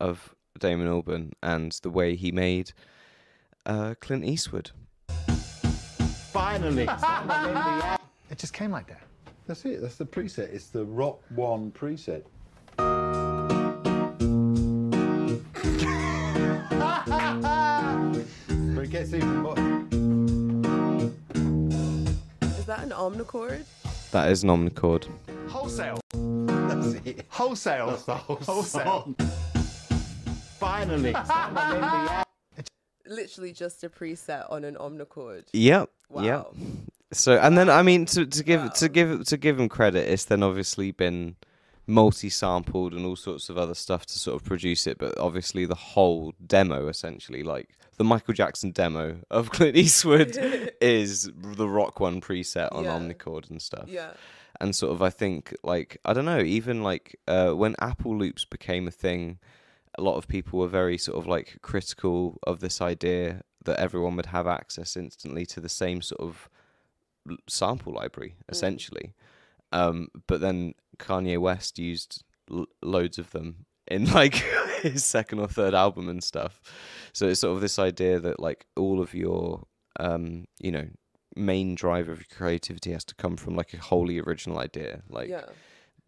[0.00, 2.72] of Damon Albarn and the way he made
[3.66, 4.70] uh Clint Eastwood.
[6.32, 6.86] Finally.
[8.30, 9.02] It just came like that.
[9.46, 9.80] That's it.
[9.80, 10.52] That's the preset.
[10.52, 12.24] It's the Rock One preset.
[18.74, 19.56] but it gets even more.
[22.42, 23.64] Is that an omnichord?
[24.10, 25.08] That is an omnichord.
[25.48, 26.00] Wholesale.
[26.12, 27.26] That's it.
[27.28, 27.90] Wholesale.
[27.90, 28.84] That's the whole Wholesale.
[28.84, 29.16] song.
[30.58, 31.14] Finally.
[33.06, 35.44] Literally just a preset on an omnichord.
[35.52, 35.90] Yep.
[36.08, 36.22] Wow.
[36.22, 36.46] Yep.
[37.12, 40.24] So and then I mean to to give to give to give him credit, it's
[40.24, 41.36] then obviously been
[41.88, 45.74] multi-sampled and all sorts of other stuff to sort of produce it, but obviously the
[45.76, 50.36] whole demo essentially, like the Michael Jackson demo of Clint Eastwood,
[50.80, 52.98] is the Rock One preset on Yeah.
[52.98, 53.88] Omnichord and stuff.
[53.88, 54.10] Yeah.
[54.60, 58.44] And sort of I think like I don't know, even like uh, when Apple Loops
[58.44, 59.38] became a thing,
[59.96, 64.16] a lot of people were very sort of like critical of this idea that everyone
[64.16, 66.48] would have access instantly to the same sort of
[67.48, 69.14] sample library essentially.
[69.72, 74.34] Um but then Kanye West used l- loads of them in like
[74.82, 76.60] his second or third album and stuff.
[77.12, 79.66] So it's sort of this idea that like all of your
[79.98, 80.88] um you know
[81.34, 85.02] main driver of your creativity has to come from like a wholly original idea.
[85.08, 85.44] Like yeah.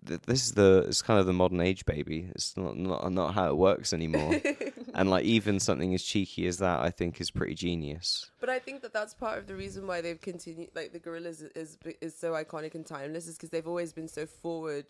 [0.07, 3.35] Th- this is the it's kind of the modern age baby it's not not, not
[3.35, 4.41] how it works anymore
[4.95, 8.59] and like even something as cheeky as that i think is pretty genius But I
[8.61, 10.71] think that that's part of the reason why they've continued.
[10.75, 14.09] Like the Gorillaz is is, is so iconic and timeless, is because they've always been
[14.09, 14.87] so forward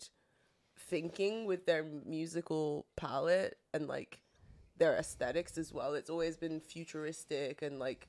[0.77, 4.21] thinking with their musical palette and like
[4.77, 5.93] their aesthetics as well.
[5.95, 8.07] It's always been futuristic and like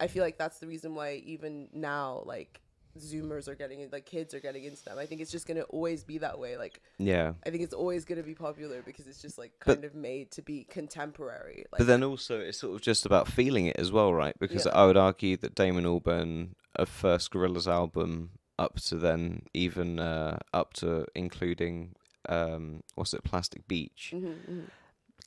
[0.00, 2.60] I feel like that's the reason why even now like
[2.98, 4.98] Zoomers are getting in, like kids are getting into them.
[4.98, 6.56] I think it's just gonna always be that way.
[6.56, 9.84] Like yeah I think it's always gonna be popular because it's just like But- kind
[9.84, 11.64] of made to be contemporary.
[11.72, 14.66] Like, but then also it's sort of just about feeling it as well right because
[14.66, 14.72] Yeah.
[14.72, 20.38] i would argue that damon albarn a first gorillaz album up to then even uh
[20.52, 21.94] up to including
[22.28, 24.62] um what's it plastic beach Mhm, mhm.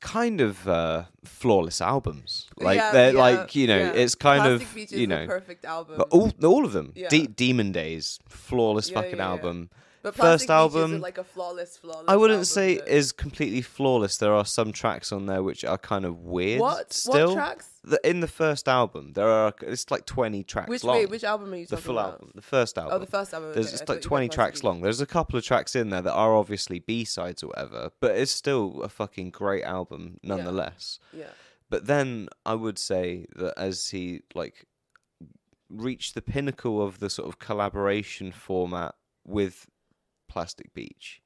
[0.00, 3.92] Kind of uh flawless albums like Yeah, they're yeah, like you know yeah.
[3.92, 6.02] it's kind Plastic of Beach you the know perfect album.
[6.10, 6.92] All all of them.
[7.08, 9.70] De- Demon Days, flawless fucking album.
[10.02, 12.04] But first Plastic album- like a flawless, flawless.
[12.06, 12.84] I wouldn't say though.
[12.84, 14.16] is completely flawless.
[14.16, 16.60] There are some tracks on there which are kind of weird.
[16.60, 17.68] what Still, what tracks.
[17.82, 20.96] The, in the first album, there are it's like twenty tracks Which long.
[20.96, 22.12] wait, which album are you the talking full about?
[22.14, 22.92] album, the first album.
[22.94, 23.52] Oh, the first album.
[23.54, 24.80] There's okay, I like 20 tracks long.
[24.82, 28.16] There's a couple of tracks in there that are obviously B sides or whatever, but
[28.16, 31.00] it's still a fucking great album nonetheless.
[31.12, 31.30] Yeah.
[31.70, 34.66] But then I would say that as he like
[35.70, 38.94] reached the pinnacle of the sort of collaboration format
[39.26, 39.66] with
[40.28, 41.20] Plastic Beach,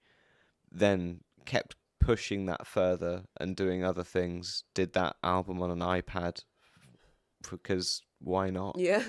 [0.71, 4.65] then kept pushing that further and doing other things.
[4.75, 6.45] Did that album on an iPad
[7.51, 8.77] because why not?
[8.79, 9.03] Yeah.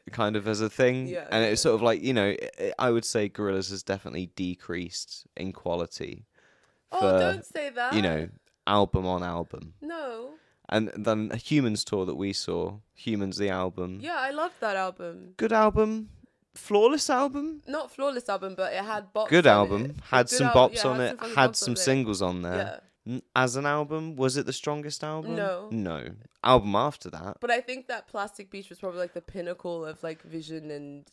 [0.12, 2.90] Kind of as a thing, Yeah, and it's sort of like you know, i I
[2.90, 6.26] would say Gorillaz has definitely decreased in quality.
[6.92, 7.94] oh, don't say that.
[7.94, 8.28] you know,
[8.66, 9.74] album on album.
[9.80, 10.30] No.
[10.68, 13.98] And then a Humans tour that we saw, Humans the album.
[14.00, 15.34] Yeah, I loved that album.
[15.36, 16.10] Good album.
[16.54, 17.62] Flawless album.
[17.66, 19.28] Not flawless album, but it had bops.
[19.28, 19.84] Good album.
[19.86, 19.96] It.
[20.10, 21.20] Had Good some bops yeah, on had it.
[21.20, 22.80] some Had some on singles on there.
[23.06, 23.20] Yeah.
[23.34, 25.34] As an album, was it the strongest album?
[25.36, 25.68] No.
[25.70, 26.08] No.
[26.44, 27.38] Album after that.
[27.40, 31.06] But I think that Plastic Beach was probably like the pinnacle of like vision and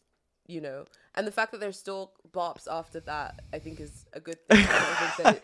[0.47, 4.19] you know, and the fact that there's still bops after that, I think is a
[4.21, 4.65] good thing.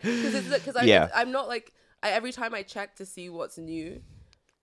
[0.02, 1.08] Because because I Yeah.
[1.14, 4.00] I'm not like I, every time I check to see what's new,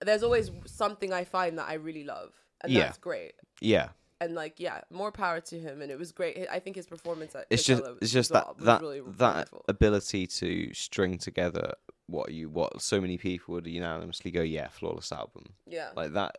[0.00, 2.80] there's always something I find that I really love, and Yeah.
[2.84, 3.32] that's great.
[3.60, 3.88] Yeah.
[4.22, 6.46] And like yeah, more power to him, and it was great.
[6.50, 9.64] I think his performance at It's just it's just that that really that wonderful.
[9.68, 11.74] ability to string together
[12.06, 15.54] what you what so many people would unanimously go, yeah, flawless album.
[15.66, 15.90] yeah.
[15.96, 16.38] Like that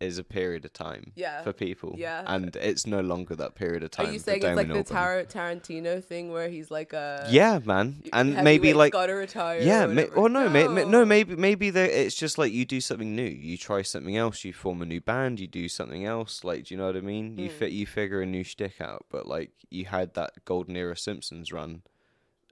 [0.00, 1.42] is a period of time Yeah.
[1.42, 1.94] for people.
[1.96, 2.22] Yeah.
[2.26, 4.06] And it's no longer that period of time.
[4.06, 8.02] Are you saying it's like the Tar- Tarantino thing where he's like a Yeah, man.
[8.12, 9.60] And maybe like gotta retire?
[9.60, 12.80] yeah, or may, or no, May, may, no, maybe maybe it's just like you do
[12.80, 13.22] something new.
[13.22, 14.44] You try something else.
[14.44, 15.40] You form a new band.
[15.40, 16.44] You do something else.
[16.44, 17.34] Like, do you know what I mean?
[17.34, 17.40] Hmm.
[17.40, 17.72] You fit.
[17.72, 19.06] You figure a new shtick out.
[19.10, 21.82] But like, you had that golden era Simpsons run,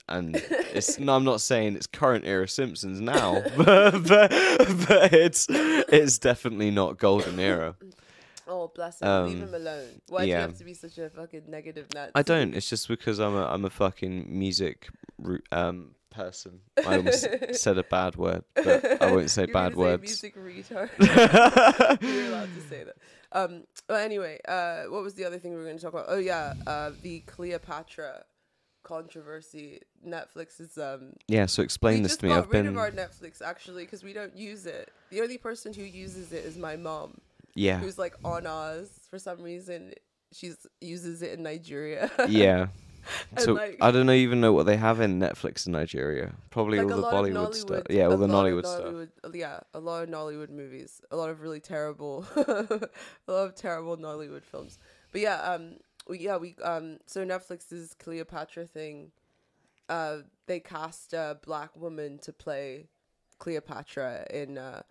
[0.08, 0.36] and
[0.74, 0.98] it's.
[0.98, 4.30] no, I'm not saying it's current era Simpsons now, but but,
[4.88, 7.76] but it's it's definitely not golden era.
[8.48, 9.24] Oh, bless him.
[9.26, 9.88] Leave Um, him alone.
[10.08, 12.12] Why do you have to be such a fucking negative Nazi?
[12.14, 12.54] I don't.
[12.54, 14.88] It's just because I'm a I'm a fucking music
[15.52, 16.60] um person.
[16.86, 20.18] I almost said a bad word, but I won't say You're bad words.
[20.20, 20.90] Say music retard.
[22.02, 22.96] You're allowed to say that.
[23.32, 23.64] Um.
[23.86, 26.06] But anyway, uh, what was the other thing we were going to talk about?
[26.08, 28.24] Oh yeah, uh, the Cleopatra
[28.82, 29.80] controversy.
[30.06, 31.12] Netflix is um.
[31.28, 32.32] Yeah, so explain this to me.
[32.32, 34.90] I've rid been of our Netflix actually because we don't use it.
[35.10, 37.18] The only person who uses it is my mom,
[37.54, 39.92] yeah, who's like on Oz for some reason.
[40.32, 42.10] She's uses it in Nigeria.
[42.28, 42.68] yeah.
[43.38, 46.32] So like- I don't even know what they have in Netflix in Nigeria.
[46.50, 47.82] Probably like all the Bollywood stuff.
[47.90, 49.34] Yeah, all the lot Nollywood stuff.
[49.34, 52.88] Yeah, a lot of Nollywood movies, a lot of really terrible, a
[53.26, 54.78] lot of terrible Nollywood films.
[55.10, 55.74] But yeah, um,
[56.08, 59.12] we, yeah, we um, so Netflix's Cleopatra thing,
[59.88, 62.88] uh, they cast a black woman to play
[63.38, 64.82] Cleopatra in uh,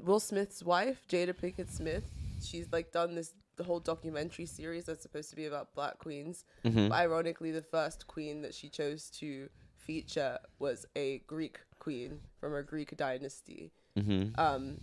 [0.00, 2.10] Will Smith's wife, Jada Pinkett Smith.
[2.42, 6.44] She's like done this the whole documentary series that's supposed to be about black queens.
[6.64, 6.88] Mm-hmm.
[6.88, 9.48] But ironically, the first queen that she chose to
[9.78, 13.72] feature was a Greek queen from a Greek dynasty.
[13.98, 14.38] Mm-hmm.
[14.38, 14.78] Um,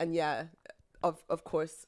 [0.00, 0.44] and yeah,
[1.02, 1.86] of of course,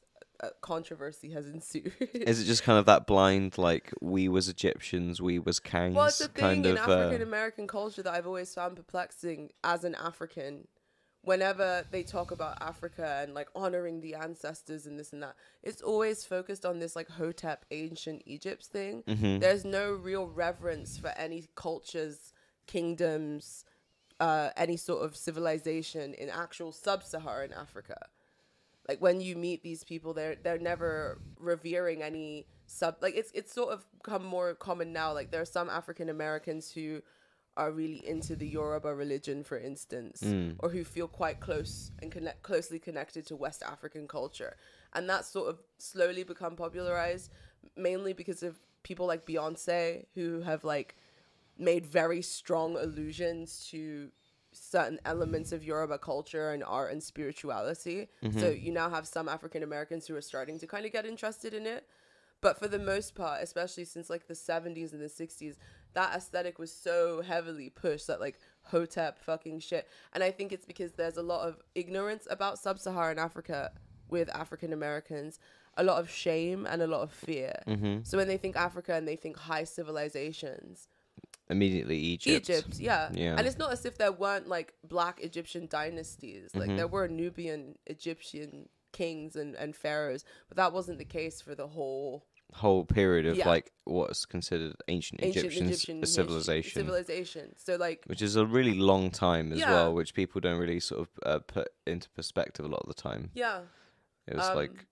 [0.61, 1.93] controversy has ensued.
[2.13, 6.07] Is it just kind of that blind, like we was Egyptians, we was kangs, well,
[6.07, 6.77] it's a thing kind in?
[6.77, 10.67] African uh, American culture that I've always found perplexing as an African.
[11.21, 15.81] Whenever they talk about Africa and like honoring the ancestors and this and that, it's
[15.81, 19.03] always focused on this like Hotep ancient Egypt thing.
[19.07, 19.39] Mm-hmm.
[19.39, 22.31] There's no real reverence for any cultures,
[22.67, 23.65] kingdoms,
[24.19, 27.97] uh, any sort of civilization in actual sub-Saharan Africa.
[28.87, 32.97] Like when you meet these people, they're they're never revering any sub.
[33.01, 35.13] Like it's it's sort of become more common now.
[35.13, 37.01] Like there are some African Americans who
[37.57, 40.57] are really into the Yoruba religion, for instance, Mm.
[40.59, 44.57] or who feel quite close and connect closely connected to West African culture,
[44.93, 47.31] and that's sort of slowly become popularized,
[47.77, 50.95] mainly because of people like Beyonce who have like
[51.57, 54.11] made very strong allusions to
[54.55, 58.07] certain elements of Yoruba culture and art and spirituality.
[58.39, 61.53] So you now have some African Americans who are starting to kind of get interested
[61.53, 61.85] in it.
[62.41, 65.55] But for the most part, especially since like the 70s and the 60s,
[65.93, 69.87] that aesthetic was so heavily pushed that like Hotep fucking shit.
[70.13, 73.71] And I think it's because there's a lot of ignorance about sub Saharan Africa
[74.09, 75.39] with African Americans,
[75.77, 77.53] a lot of shame and a lot of fear.
[77.67, 77.99] Mm-hmm.
[78.03, 80.87] So when they think Africa and they think high civilizations,
[81.49, 82.49] Immediately Egypt.
[82.49, 83.09] Egypt, yeah.
[83.13, 83.35] Yeah.
[83.37, 86.49] And it's not as if there weren't like black Egyptian dynasties.
[86.55, 86.77] Like Mm-hmm.
[86.77, 91.67] there were Nubian Egyptian kings and, and pharaohs, but that wasn't the case for the
[91.67, 93.49] whole Whole period of Yeah.
[93.49, 96.79] like what's considered ancient, ancient Egyptian, Egyptian civilization.
[96.79, 97.55] Civilization.
[97.57, 99.71] So like which is a really long time as Yeah.
[99.71, 102.93] well, which people don't really sort of uh, put into perspective a lot of the
[103.01, 103.31] time.
[103.33, 103.61] yeah,
[104.27, 104.85] It was Um, like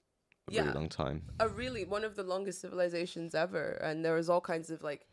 [0.50, 0.62] a yeah.
[0.62, 1.30] really long time.
[1.40, 5.08] a really one of the longest civilizations ever, and there was all kinds of like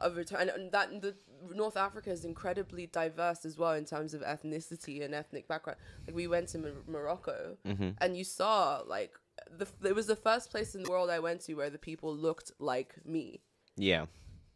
[0.00, 1.14] of return and that the
[1.54, 5.78] North Africa is incredibly diverse as well in terms of ethnicity and ethnic background.
[6.06, 7.90] Like we went to Mor- Morocco, Mm-hmm.
[7.98, 9.12] and you saw like
[9.50, 12.14] the it was the first place in the world I went to where the people
[12.14, 13.40] looked like me.
[13.76, 14.06] Yeah,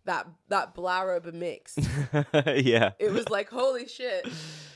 [0.04, 1.76] That that blarab mix.
[2.35, 4.28] yeah, it was like holy shit,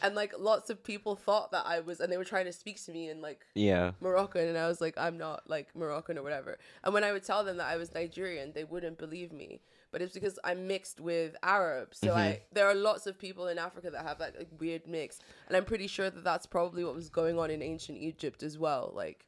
[0.03, 2.83] and like lots of people thought that I was, and they were trying to speak
[2.87, 3.93] to me in like yeah.
[4.01, 6.59] Moroccan, and I was like, I'm not like Moroccan or whatever.
[6.83, 9.61] And when I would tell them that I was Nigerian, they wouldn't believe me.
[9.91, 11.95] But it's because I'm mixed with Arab.
[11.95, 12.19] So Mm-hmm.
[12.19, 15.57] I there are lots of people in Africa that have that like, weird mix, and
[15.57, 18.93] I'm pretty sure that that's probably what was going on in ancient Egypt as well,
[18.95, 19.25] like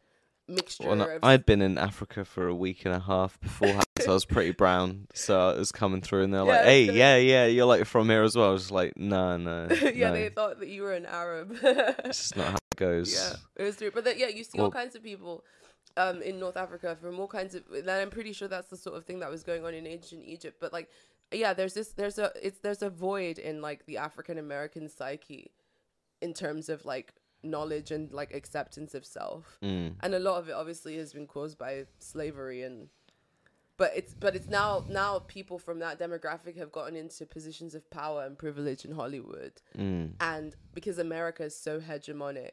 [0.49, 3.85] mixture Well, no, of I'd been in Africa for a week and a half beforehand,
[4.01, 5.07] so I was pretty brown.
[5.15, 6.65] So it was coming through, and they're like, Yeah.
[6.65, 10.09] "Hey, yeah, yeah, you're like from here as well." I was like, "No, no, yeah,
[10.09, 10.15] no.
[10.15, 11.57] they thought that you were an Arab.
[11.63, 13.91] It's just not how it goes." Yeah, it was true.
[13.95, 15.45] But then, yeah, you see all kinds of people
[15.97, 17.63] um, in North Africa from all kinds of.
[17.75, 20.25] And I'm pretty sure that's the sort of thing that was going on in ancient
[20.25, 20.59] Egypt.
[20.61, 20.89] But like,
[21.33, 25.51] yeah, there's this, there's a, it's there's a void in like the African American psyche,
[26.21, 29.95] in terms of like knowledge and like acceptance of self, Mm.
[30.01, 32.89] and a lot of it obviously has been caused by slavery and.
[33.77, 37.89] But it's but it's now now people from that demographic have gotten into positions of
[37.91, 40.13] power and privilege in Hollywood Mm.
[40.21, 42.51] and because America is so hegemonic,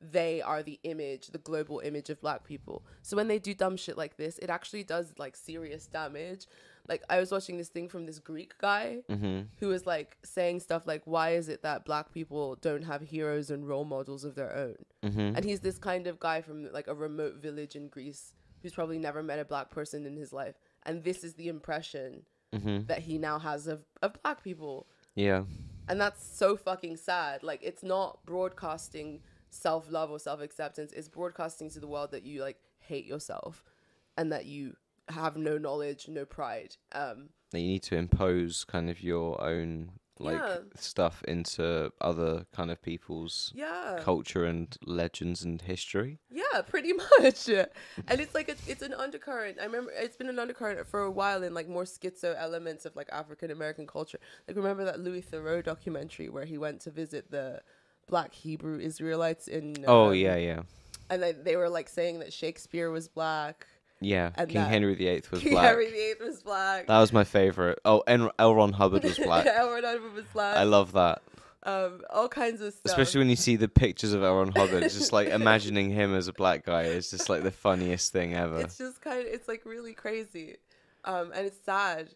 [0.00, 2.82] they are the image, the global image of black people.
[3.02, 6.46] So when they do dumb shit like this, it actually does like serious damage.
[6.88, 9.42] Like I was watching this thing from this Greek guy Mm-hmm.
[9.58, 13.50] who was like saying stuff like, "Why is it that black people don't have heroes
[13.50, 15.36] and role models of their own?" Mm-hmm.
[15.36, 18.98] And he's this kind of guy from like a remote village in Greece who's probably
[18.98, 22.86] never met a black person in his life, and this is the impression Mm-hmm.
[22.86, 25.44] that he now has of of black people Yeah.
[25.88, 31.80] and that's so fucking sad like it's not broadcasting self-love or self-acceptance is broadcasting to
[31.80, 33.62] the world that you like hate yourself
[34.16, 34.74] and that you
[35.08, 39.92] have no knowledge no pride um That you need to impose kind of your own
[40.20, 40.58] like Yeah.
[40.76, 46.20] stuff into other kind of people's yeah culture and legends and history.
[46.30, 50.38] yeah pretty much and it's like a, it's an undercurrent i remember it's been an
[50.38, 54.56] undercurrent for a while in like more schizo elements of like african american culture like
[54.56, 57.60] remember that louis theroux documentary where he went to visit the
[58.10, 60.60] black hebrew israelites in oh um, yeah, yeah.
[61.08, 63.66] and they, they were like saying that shakespeare was black
[64.00, 65.66] Yeah, and King Henry VIII was King black.
[65.66, 66.86] Henry VIII was black.
[66.86, 67.78] That was my favorite.
[67.84, 68.54] Oh, en- L.
[68.54, 69.46] Ron Hubbard was black.
[69.46, 70.56] Edward Edward was black.
[70.56, 71.20] I love that.
[71.64, 72.86] um, all kinds of stuff.
[72.86, 74.36] Especially when you see the pictures of L.
[74.36, 77.50] Ron Hubbard, it's just like imagining him as a black guy is just like the
[77.50, 78.60] funniest thing ever.
[78.60, 80.56] it's just kind of it's like really crazy,
[81.04, 82.08] um, and it's sad,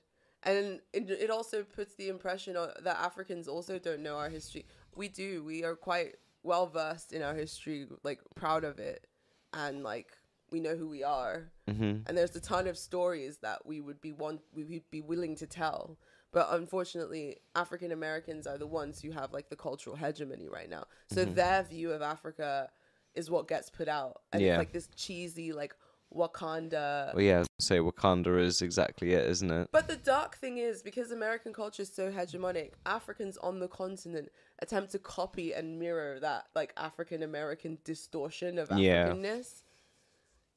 [0.42, 4.64] and it, it also puts the impression on, that Africans also don't know our history.
[4.96, 5.42] We do.
[5.44, 9.06] We are quite well versed in our history, like proud of it,
[9.52, 10.08] and like
[10.50, 11.50] we know who we are.
[11.68, 15.00] hmm and there's a ton of stories that we would be want we would be
[15.00, 15.96] willing to tell
[16.32, 20.84] but unfortunately african americans are the ones who have like the cultural hegemony right now
[21.10, 22.68] so their view of africa
[23.14, 24.50] is what gets put out and Yeah.
[24.50, 25.74] it's like this cheesy like
[26.14, 29.68] wakanda Well, yeah, say Wakanda is exactly it, isn't it?
[29.72, 34.28] but the dark thing is because American culture is so hegemonic, Africans on the continent
[34.64, 39.08] attempt to copy and mirror that like African American distortion of Yeah.
[39.08, 39.62] Africanness.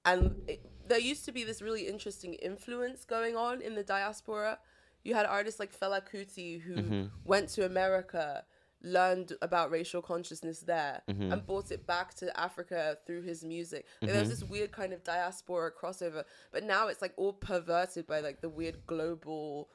[0.06, 4.60] And it, there used to be this really interesting influence going on in the diaspora.
[5.04, 7.04] You had artists like Fela Kuti who Mm-hmm.
[7.34, 8.46] went to America,
[8.82, 11.32] learned about racial consciousness there, Mm-hmm.
[11.32, 13.86] and brought it back to Africa through his music.
[14.02, 18.08] Like, There was this weird kind of diaspora crossover, but now it's like all perverted
[18.08, 19.70] by like the weird global,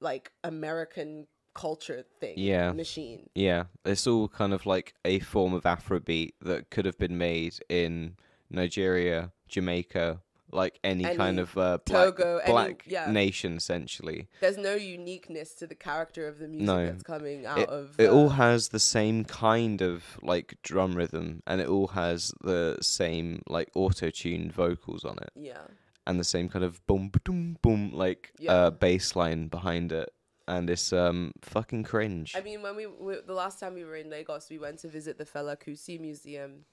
[0.00, 2.34] like American culture thing.
[2.36, 2.72] Yeah.
[2.72, 3.28] machine.
[3.34, 7.58] Yeah, it's all kind of like a form of Afrobeat that could have been made
[7.68, 8.16] in
[8.50, 10.20] Nigeria, Jamaica,
[10.52, 13.10] like any, Any- kind of uh, black, Togo, any- black yeah.
[13.10, 14.26] nation, essentially.
[14.40, 16.86] There's no uniqueness to the character of the music No.
[16.86, 17.94] that's coming out It, of.
[18.00, 22.32] it all uh, has the same kind of like drum rhythm, and it all has
[22.42, 25.62] the same like auto-tuned vocals on it, yeah.
[26.06, 28.52] and the same kind of boom, boom, boom, like Yeah.
[28.52, 30.12] uh, bass line behind it,
[30.50, 32.34] and it's um fucking cringe.
[32.36, 34.88] I mean, when we, we the last time we were in Lagos, we went to
[34.88, 36.64] visit the Fela Kuti Museum,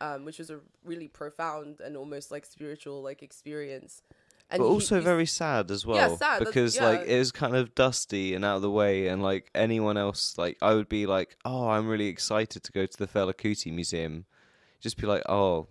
[0.00, 4.02] um, which was a really profound and almost like spiritual like experience.
[4.50, 7.56] And but he- also very sad as well Yeah, sad, because like it was kind
[7.56, 11.06] of dusty and out of the way and like anyone else like i would be
[11.06, 14.26] like oh i'm really excited to go to the Fela Kuti museum
[14.78, 15.68] just be like oh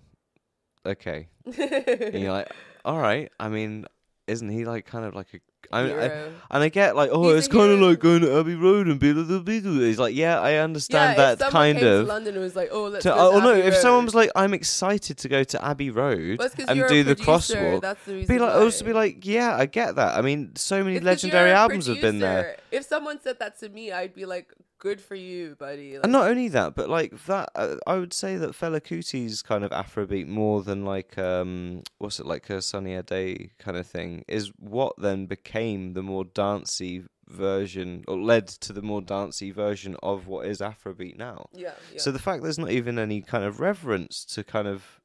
[0.84, 2.52] okay and you're like
[2.84, 3.86] all right i mean
[4.26, 5.40] isn't he like kind of like a
[5.72, 6.06] I, I,
[6.52, 9.00] and I get like, oh, He's it's kind of like going to Abbey Road and
[9.00, 9.82] be like the Beatles.
[9.82, 12.08] He's like, yeah, I understand yeah, that kind of.
[12.08, 13.52] London was like, "Oh, let's to- go oh to no!
[13.54, 17.04] Abbey If someone was like, "I'm excited to go to Abbey Road Well, and do
[17.04, 18.62] the crosswalk," That's the be like, why.
[18.62, 22.02] also be like, "Yeah, I get that." I mean, so many It's legendary albums have
[22.02, 22.58] been there.
[22.72, 26.12] If someone said that to me, I'd be like, "Good for you, buddy." Like, And
[26.12, 29.70] not only that, but like that, uh, I would say that Fela Kuti's kind of
[29.72, 34.52] Afrobeat more than like um, what's it like a Sunny Adé kind of thing is
[34.58, 40.26] what then became the more dancey version or led to the more dancey version of
[40.28, 41.46] what is Afrobeat now.
[41.54, 42.00] yeah, yeah.
[42.00, 45.00] So the fact there's not even any kind of reverence to kind of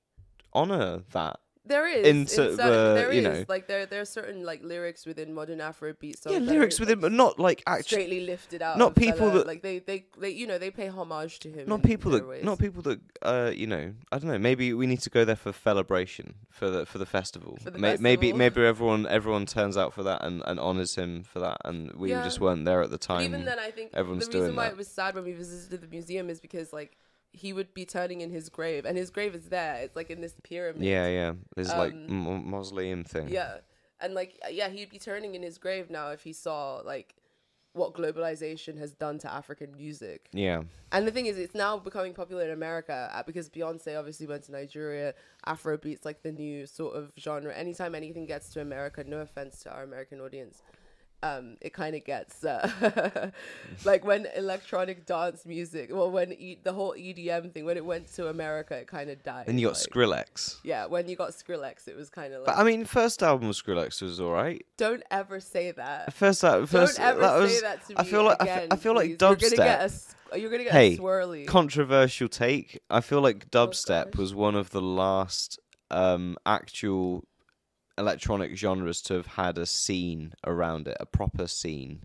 [0.53, 4.01] honor that There is into in certain- the- there you is, know- like there there
[4.01, 6.35] are certain like lyrics within modern Afrobeat songs.
[6.35, 7.83] yeah, lyrics are, with like, but not like actually.
[7.83, 8.79] straightly lifted out.
[8.79, 9.35] not people Fela.
[9.35, 11.69] that- like they, they they you know they pay homage to him.
[11.69, 12.45] Not in people their that, ways.
[12.45, 14.39] not people that, uh, you know, I don't know.
[14.39, 17.59] Maybe we need to go there for celebration for the for the festival.
[17.63, 18.39] For the Maybe festival.
[18.39, 22.11] maybe everyone everyone turns out for that and, and honors him for that, and we
[22.11, 22.23] Yeah.
[22.25, 23.25] just weren't there at the But time.
[23.25, 24.73] even then, I think everyone's the reason doing why that.
[24.73, 26.97] it was sad when we visited the museum is because like
[27.37, 29.77] he would be turning in his grave, and his grave is there.
[29.77, 30.83] It's like in this pyramid.
[30.83, 31.33] yeah, yeah.
[31.57, 33.29] Like Um, m- mausoleum thing.
[33.29, 33.59] Yeah,
[34.01, 37.15] and like yeah, he'd be turning in his grave now if he saw like
[37.73, 40.31] what globalization has done to African music.
[40.33, 40.63] Yeah.
[40.93, 44.45] And the thing is, it's now becoming popular in America uh, because Beyonce obviously went
[44.45, 45.13] to Nigeria.
[45.47, 47.55] Afrobeat's like the new sort of genre.
[47.55, 50.63] Anytime anything gets to America, no offense to our American audience,
[51.23, 53.31] um, it kind of gets uh,
[53.85, 58.07] like when electronic dance music, well, when e- the whole EDM thing, when it went
[58.15, 59.47] to America, it kind of died.
[59.47, 60.57] Then you got like- Skrillex.
[60.63, 62.55] Yeah, when you got Skrillex, it was kind of like.
[62.55, 64.65] But I mean, first album of Skrillex was all right.
[64.77, 66.13] don't ever say that.
[66.13, 67.55] First album, first don't ever that was.
[67.55, 69.21] say that to me I feel like I fe- again, I feel like please.
[69.21, 70.41] You're gonna get a, dubstep.
[70.41, 71.47] you're gonna get Hey, a swirly.
[71.47, 72.81] controversial take.
[72.91, 75.59] I feel like dubstep Oh, was one of the last
[75.91, 77.25] um, actual
[77.99, 82.03] electronic genres to have had a scene around it, a proper scene,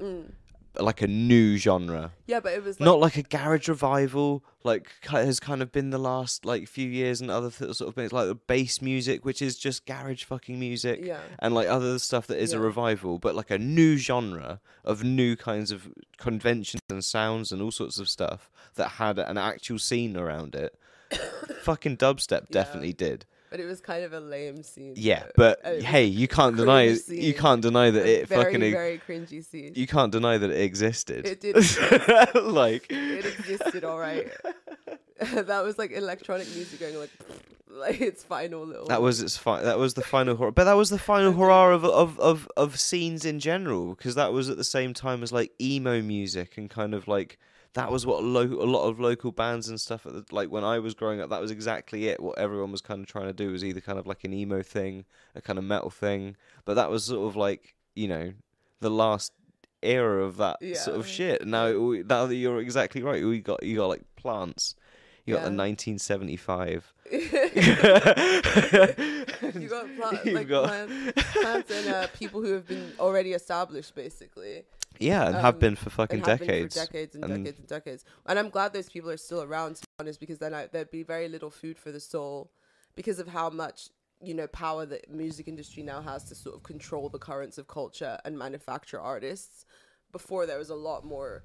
[0.00, 0.32] Mm.
[0.80, 2.12] like a new genre.
[2.26, 5.90] yeah, but it was like, Not like a garage revival, like has kind of been
[5.90, 9.24] the last like few years, and other th- sort of things like the bass music,
[9.24, 11.20] which is just garage fucking music, Yeah.
[11.38, 15.36] and like other stuff that is a revival, but like a new genre of new
[15.36, 20.16] kinds of conventions and sounds and all sorts of stuff that had an actual scene
[20.16, 20.74] around it.
[21.62, 22.62] fucking dubstep Yeah.
[22.62, 23.26] definitely did.
[23.54, 24.94] But it was kind of a lame scene.
[24.96, 25.30] Yeah, though.
[25.36, 28.98] but hey, you can't deny cringe you can't deny that a it very, fucking very
[28.98, 29.74] cringy scene.
[29.76, 31.24] you can't deny that it existed.
[31.24, 31.54] It did
[32.34, 34.28] like it existed, all right.
[35.34, 37.10] that was like electronic music going like,
[37.68, 38.86] like its final little.
[38.88, 41.70] That was its fi- That was the final horror, but that was the final horror
[41.70, 45.30] of of of of scenes in general because that was at the same time as
[45.30, 47.38] like emo music and kind of like
[47.74, 50.78] that was what lo- a lot of local bands and stuff the, like when I
[50.78, 51.30] was growing up.
[51.30, 52.20] That was exactly it.
[52.20, 54.62] What everyone was kind of trying to do was either kind of like an emo
[54.62, 55.04] thing,
[55.34, 58.32] a kind of metal thing, but that was sort of like you know
[58.80, 59.32] the last
[59.82, 61.46] era of that sort of shit.
[61.46, 61.68] Now
[62.06, 64.74] now that you're exactly right, we got you got like plants.
[65.26, 66.92] You got the 1975.
[67.10, 67.28] you
[69.68, 73.94] got pla- You've like got- plants, plants and uh, people who have been already established,
[73.94, 74.64] basically.
[74.98, 76.74] Yeah, and have Um, been for fucking have decades.
[76.78, 78.04] for decades and, And- decades and decades.
[78.26, 80.90] And I'm glad those people are still around, to be honest, because then I, there'd
[80.90, 82.52] be very little food for the soul
[82.94, 83.88] because of how much
[84.20, 87.66] you know power the music industry now has to sort of control the currents of
[87.66, 89.66] culture and manufacture artists.
[90.12, 91.42] Before there was a lot more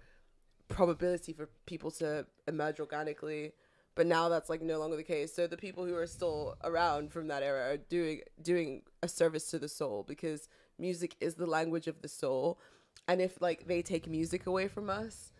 [0.68, 3.54] probability for people to emerge organically
[3.96, 7.12] but now that's like no longer the case so the people who are still around
[7.12, 10.48] from that era are doing doing a service to the soul because
[10.78, 12.60] music is the language of the soul
[13.08, 15.32] and if like they take music away from us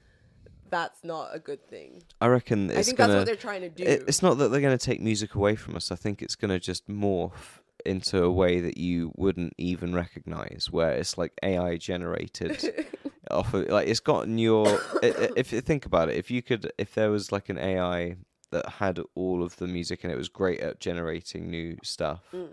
[0.70, 3.14] that's not a good thing I reckon it's i think gonna.
[3.14, 5.56] that's what they're trying to do it- it's not that they're gonna take music away
[5.56, 5.92] from us.
[5.92, 10.92] I think it's gonna just morph into a way that you wouldn't even recognize, where
[10.92, 12.86] it's like AI generated.
[13.32, 14.80] off of, like it's gotten your.
[15.02, 18.18] if you think about it, if you could, if there was like an AI
[18.52, 22.50] that had all of the music and it was great at generating new stuff, Mm.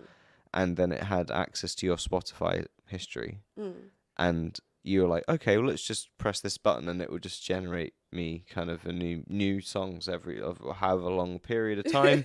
[0.55, 3.75] and then it had access to your Spotify history, Mm.
[4.19, 7.45] and you were like, okay, well, let's just press this button and it will just
[7.45, 12.23] generate me kind of a new new songs every of however long period of time,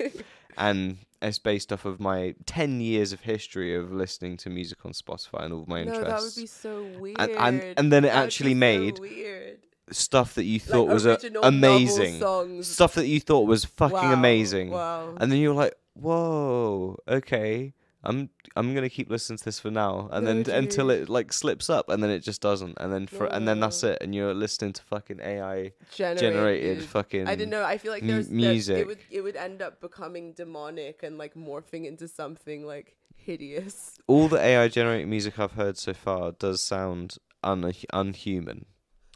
[0.58, 4.92] and it's based off of my ten years of history of listening to music on
[4.94, 6.08] Spotify and all my no interests.
[6.10, 9.60] that would be so weird and- and then it That actually so made weird.
[9.92, 12.68] stuff that you thought like was uh, a, amazing, songs.
[12.68, 15.16] Stuff that you thought was fucking Wow, amazing, wow.
[15.20, 17.74] And then you're like, whoa, okay.
[18.04, 21.32] I'm I'm gonna keep listening to this for now, and No, then until it like
[21.32, 24.16] slips up, and then it just doesn't, and then for and then that's it, and
[24.16, 27.28] you're listening to fucking AI generated, generated fucking.
[27.28, 27.64] I don't know.
[27.64, 28.78] I feel like m- there's there- music.
[28.78, 33.98] it would it would end up becoming demonic and like morphing into something like hideous.
[34.08, 38.66] All the AI generated music I've heard so far does sound un- unhuman.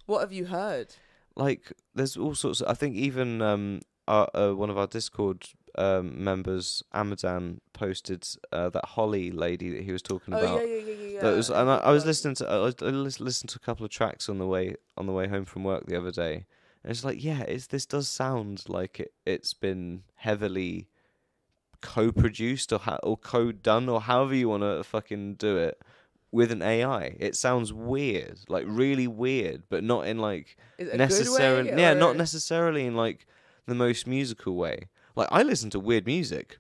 [0.05, 0.95] What have you heard?
[1.35, 2.61] Like there's all sorts.
[2.61, 5.47] Of, I think even um our, uh, one of our Discord
[5.77, 10.61] um, members, Amadan, posted uh, that Holly lady that he was talking Oh about.
[10.61, 11.07] yeah, yeah, yeah, yeah.
[11.07, 11.21] yeah.
[11.21, 13.91] That was, and I, I was listening to I, I listened to a couple of
[13.91, 16.45] tracks on the way on the way home from work the other day,
[16.83, 20.87] and it's like, yeah, it's this does sound like it, it's been heavily
[21.81, 25.79] co-produced or ha- or co-done or however you want to fucking do it
[26.31, 27.15] with an AI.
[27.19, 31.69] It sounds weird, like really weird, but not in like Is it a good necessarily
[31.69, 33.27] yeah, not necessarily in like
[33.65, 34.89] the most musical way.
[35.15, 36.57] Like I listen to weird music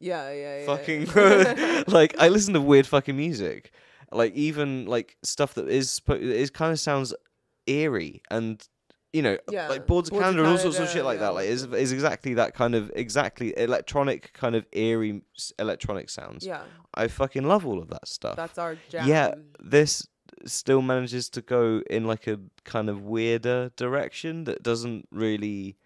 [0.00, 0.66] Yeah, yeah, yeah.
[0.66, 1.82] fucking yeah.
[1.88, 3.72] like I listen to weird fucking music,
[4.12, 7.14] like even like stuff that is is kind of sounds
[7.66, 8.66] eerie and
[9.12, 11.34] you know Yeah, like boards of Canada and all sorts of shit like that.
[11.34, 15.22] Like is is exactly that kind of exactly electronic kind of eerie
[15.58, 16.44] electronic sounds.
[16.46, 16.62] yeah,
[16.94, 18.36] I fucking love all of that stuff.
[18.36, 19.08] that's our jam.
[19.08, 20.06] Yeah, this
[20.44, 25.76] still manages to go in like a kind of weirder direction that doesn't really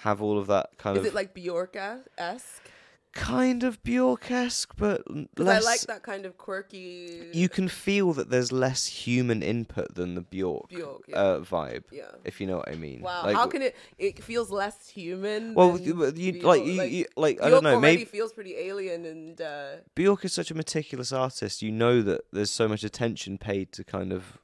[0.00, 1.76] have all of that kind Is of Is it like Bjork
[2.18, 2.70] esque?
[3.12, 7.30] kind of Bjork-esque, but l- Because I like that kind of quirky.
[7.32, 11.16] You can feel that there's less human input than the Bjork, Bjork, yeah.
[11.16, 12.10] uh, vibe, Yeah.
[12.24, 13.00] if you know what I mean.
[13.00, 13.22] Wow.
[13.24, 13.74] Like, How can it?
[13.96, 15.54] It feels less human.
[15.54, 16.44] well, you, you Bjork.
[16.44, 17.80] like you, you like I don't know.
[17.80, 19.40] Maybe feels pretty alien and.
[19.40, 21.62] Uh, Bjork is such a meticulous artist.
[21.62, 24.36] You know that there's so much attention paid to kind of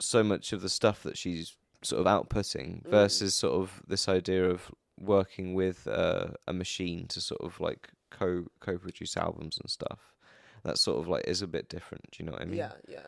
[0.00, 2.90] so much of the stuff that she's sort of outputting Mm.
[2.90, 7.90] versus sort of this idea of working with uh, a machine to sort of like
[8.10, 10.12] co co-produce albums and stuff.
[10.64, 12.10] That sort of like is a bit different.
[12.10, 12.58] Do you know what I mean?
[12.58, 13.06] yeah, yeah.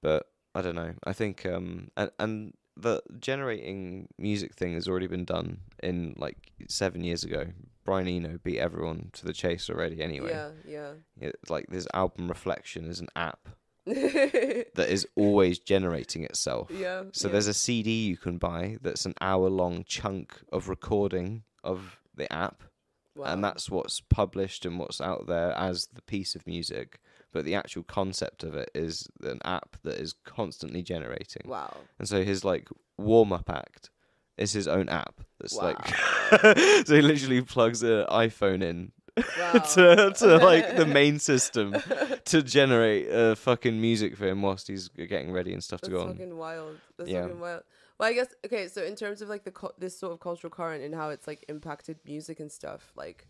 [0.00, 0.94] But I don't know.
[1.04, 6.52] I think um and and the generating music thing has already been done in like
[6.68, 7.46] seven years ago.
[7.84, 10.02] Brian Eno beat everyone to the chase already.
[10.02, 10.92] Anyway, Yeah, yeah.
[11.20, 13.48] it, like this album reflection is an app.
[13.86, 16.70] that is always generating itself.
[16.70, 17.04] Yeah.
[17.12, 17.32] So yeah.
[17.32, 22.30] there's a CD you can buy that's an hour long chunk of recording of the
[22.32, 22.62] app,
[23.16, 23.26] Wow.
[23.26, 26.98] and that's what's published and what's out there as the piece of music.
[27.32, 31.42] But the actual concept of it is an app that is constantly generating.
[31.46, 31.76] wow.
[31.98, 33.90] And so his like warm up act
[34.38, 35.20] is his own app.
[35.40, 35.76] That's like
[36.86, 38.92] so he literally plugs an iPhone in
[39.38, 39.52] Wow.
[39.52, 41.74] to to like the main system
[42.24, 46.02] to generate uh, fucking music for him whilst he's getting ready and stuff to That's
[46.02, 46.36] go on.
[46.36, 46.78] wild.
[46.96, 47.22] That's Yeah.
[47.22, 47.62] fucking wild.
[47.98, 48.66] Well, I guess okay.
[48.68, 51.26] So in terms of like the cul- this sort of cultural current and how it's
[51.28, 53.28] like impacted music and stuff, like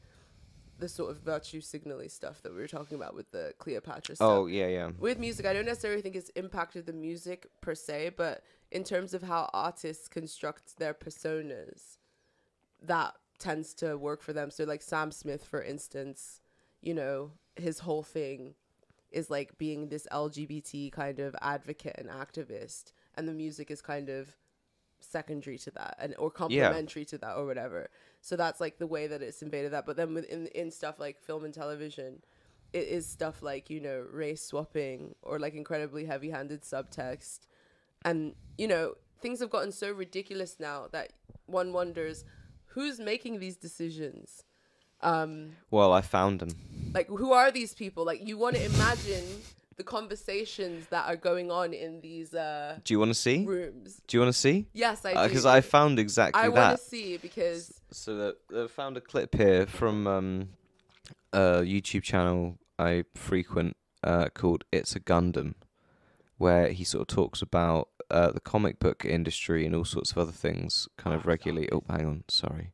[0.79, 4.27] the sort of virtue signally stuff that we were talking about with the Cleopatra stuff.
[4.27, 4.91] Oh yeah, yeah.
[4.99, 9.13] With music, I don't necessarily think it's impacted the music per se, but in terms
[9.13, 11.99] of how artists construct their personas,
[12.83, 13.15] that
[13.45, 14.51] tends to work for them.
[14.51, 16.41] So like Sam Smith, for instance,
[16.81, 18.55] you know, his whole thing
[19.11, 24.09] is like being this LGBT kind of advocate and activist, and the music is kind
[24.09, 24.37] of
[25.01, 27.91] secondary to that and or complementary to that or whatever.
[28.23, 29.85] So that's like the way that it's invaded that.
[29.85, 32.23] But then within in stuff like film and television,
[32.73, 37.41] it is stuff like you know race swapping or like incredibly heavy-handed subtext,
[38.07, 41.13] and you know things have gotten so ridiculous now that
[41.47, 42.25] one wonders
[42.75, 44.45] who's making these decisions.
[45.01, 46.51] Um, Well, I found them.
[46.95, 49.25] like who are these people like you want to imagine
[49.77, 53.39] the conversations that are going on in these uh Do you want to see?
[53.45, 54.57] rooms Do you want to see?
[54.73, 55.49] yes i Because do.
[55.59, 56.47] I found exactly that.
[56.47, 57.61] i want to see because
[57.91, 60.31] So the, they found a clip here from um,
[61.33, 62.43] a YouTube channel
[62.79, 63.77] I frequent
[64.11, 65.55] uh, called "Itsagundam,"
[66.39, 70.19] where he sort of talks about uh, the comic book industry and all sorts of
[70.19, 71.69] other things, kind of regularly.
[71.73, 72.73] Oh, hang on, sorry.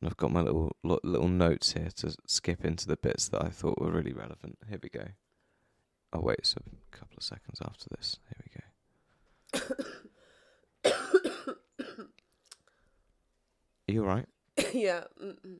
[0.00, 3.44] And I've got my little lo- little notes here to skip into the bits that
[3.44, 4.58] I thought were really relevant.
[4.68, 5.08] Here we go.
[6.12, 8.18] Oh wait, it's a couple of seconds after this.
[8.28, 9.84] Here we go.
[13.88, 14.28] Are you alright?
[14.72, 15.58] yeah mm-mm.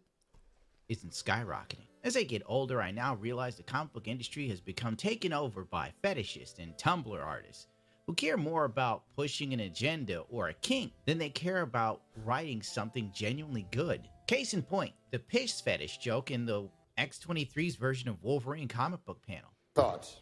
[0.89, 1.87] isn't skyrocketing.
[2.05, 5.65] As I get older, I now realize the comic book industry has become taken over
[5.65, 7.69] by fetishists and Tumblr artists
[8.07, 12.63] who care more about pushing an agenda or a kink than they care about writing
[12.63, 14.09] something genuinely good.
[14.27, 19.21] Case in point, the piss fetish joke in the X23's version of Wolverine comic book
[19.27, 19.51] panel.
[19.75, 20.21] Thoughts?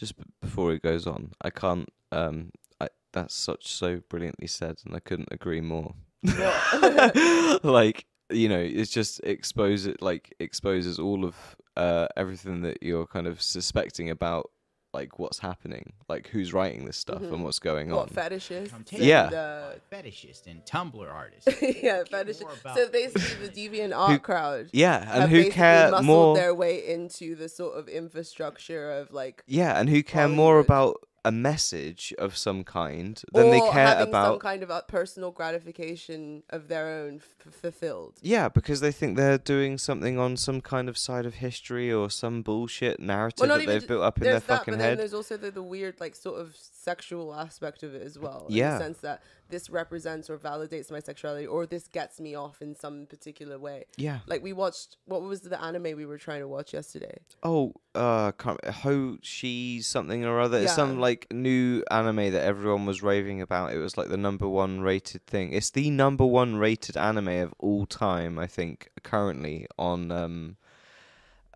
[0.00, 1.88] just b- before it goes on, I can't.
[2.10, 2.50] Um,
[2.80, 5.94] I that's such so brilliantly said, and I couldn't agree more.
[7.62, 11.36] like you know, it's just expose it like exposes all of
[11.76, 14.50] uh everything that you're kind of suspecting about
[14.92, 18.08] like what's happening, like who's writing this stuff and what's going what on.
[18.08, 19.22] fetishes Come and, Yeah.
[19.26, 21.46] uh, Fetishist and Tumblr artists.
[21.62, 25.36] yeah Care fetishes more about- so basically the deviant art crowd yeah, and have who
[25.36, 26.36] basically care muscled more?
[26.36, 30.96] their way into the sort of infrastructure of like Yeah, and who care more about
[31.24, 35.30] a message of some kind than or they care about some kind of uh, personal
[35.30, 40.60] gratification of their own f- fulfilled Yeah, because they think they're doing something on some
[40.60, 44.24] kind of side of history or some bullshit narrative that they've ju- built up in
[44.24, 44.98] their that, fucking but then head.
[44.98, 48.46] there's also the, the weird like sort of sexual aspect of it as well.
[48.48, 48.72] In Yeah.
[48.78, 52.74] the sense that this represents or validates my sexuality or this gets me off in
[52.74, 53.84] some particular way.
[53.96, 54.20] Yeah.
[54.26, 57.18] Like we watched what was the anime we were trying to watch yesterday?
[57.42, 60.58] Oh, uh, Oshi something or other.
[60.58, 60.64] Yeah.
[60.64, 63.72] It's some like new anime that everyone was raving about.
[63.72, 65.52] It was like the number one rated thing.
[65.52, 70.56] It's the number one rated anime of all time, I think, currently on um,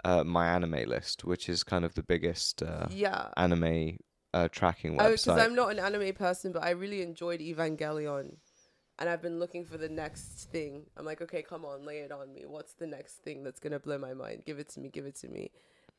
[0.04, 3.28] uh, MyAnimeList, which is kind of the biggest uh, yeah.
[3.36, 3.98] anime
[4.34, 5.38] uh, tracking Oh, because.
[5.38, 8.36] I'm not an anime person, but I really enjoyed Evangelion,
[8.98, 10.82] and I've been looking for the next thing.
[10.96, 12.44] I'm like, okay, come on, lay it on me.
[12.46, 14.42] What's the next thing that's gonna blow my mind?
[14.44, 15.50] Give it to me, give it to me.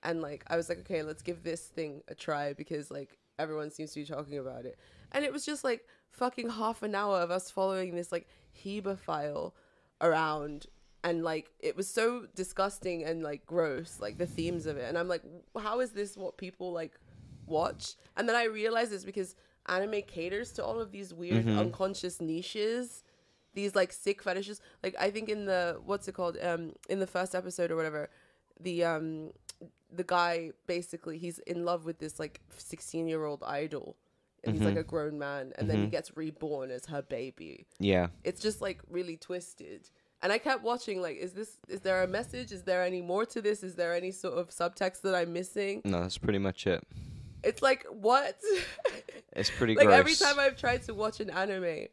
[0.04, 3.72] And like, I was like, okay, let's give this thing a try because like everyone
[3.72, 4.78] seems to be talking about it,
[5.14, 8.28] and it was just like fucking half an hour of us following this like
[8.64, 9.54] hebephile
[10.02, 10.68] around.
[11.04, 14.86] And like it was so disgusting and like gross, like the themes of it.
[14.90, 15.22] And I'm like,
[15.56, 17.00] how is this what people like
[17.48, 17.96] watch.
[18.18, 19.36] And then I realized this because
[19.68, 23.04] anime caters to all of these weird unconscious niches,
[23.54, 24.62] these like sick fetishes.
[24.84, 26.38] Like I think in the what's it called?
[26.42, 28.10] Um, in the first episode or whatever,
[28.60, 29.32] the um,
[29.92, 33.96] the guy basically he's in love with this like sixteen year old idol,
[34.44, 37.66] and he's like a grown man, and then he gets reborn as her baby.
[37.80, 39.90] yeah, It's just like really twisted.
[40.22, 42.52] And I kept watching, like, is this, is there a message?
[42.52, 43.62] Is there any more to this?
[43.62, 45.82] Is there any sort of subtext that I'm missing?
[45.86, 46.84] no, that's pretty much it.
[47.46, 48.38] It's like what?
[49.34, 50.00] It's pretty like gross.
[50.00, 51.88] every time I've tried to watch an anime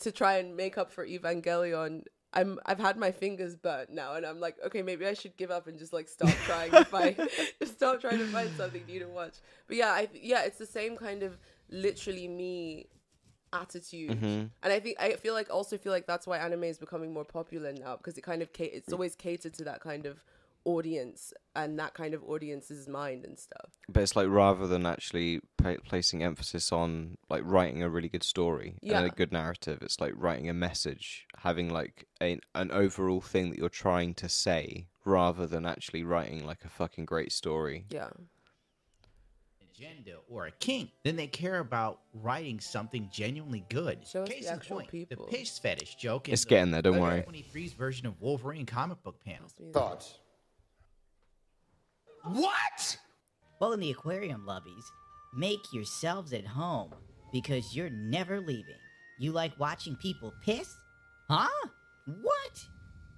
[0.00, 4.24] to try and make up for Evangelion, I'm I've had my fingers burnt now, and
[4.24, 7.16] I'm like, okay, maybe I should give up and just like stop trying to find,
[7.60, 9.34] just stop trying to find something new to watch.
[9.66, 11.38] But yeah, I yeah, it's the same kind of
[11.70, 12.86] literally me
[13.52, 14.24] attitude, Mm-hmm.
[14.62, 17.24] and I think I feel like also feel like that's why anime is becoming more
[17.24, 20.24] popular now because it kind of ca- it's always catered to that kind of
[20.64, 23.70] audience and that kind of audience's mind and stuff.
[23.88, 28.22] But it's like rather than actually pa placing emphasis on like writing a really good
[28.22, 28.98] story Yeah.
[28.98, 33.50] and a good narrative, it's like writing a message, having like a, an overall thing
[33.50, 37.84] that you're trying to say, rather than actually writing like a fucking great story.
[37.90, 38.08] Yeah.
[39.76, 44.06] agenda or a kink, then they care about writing something genuinely good.
[44.06, 45.26] Show Case the in point, people.
[45.26, 46.28] the piss fetish joke.
[46.28, 47.22] in It's the getting there, don't worry.
[47.22, 49.48] 23's version of Wolverine comic book panel.
[49.72, 50.18] Thoughts?
[52.24, 52.96] What?
[53.60, 54.84] Well, in the aquarium lovies,
[55.34, 56.90] make yourselves at home
[57.32, 58.80] because you're never leaving.
[59.18, 60.74] You like watching people piss?
[61.28, 61.68] Huh?
[62.06, 62.64] What?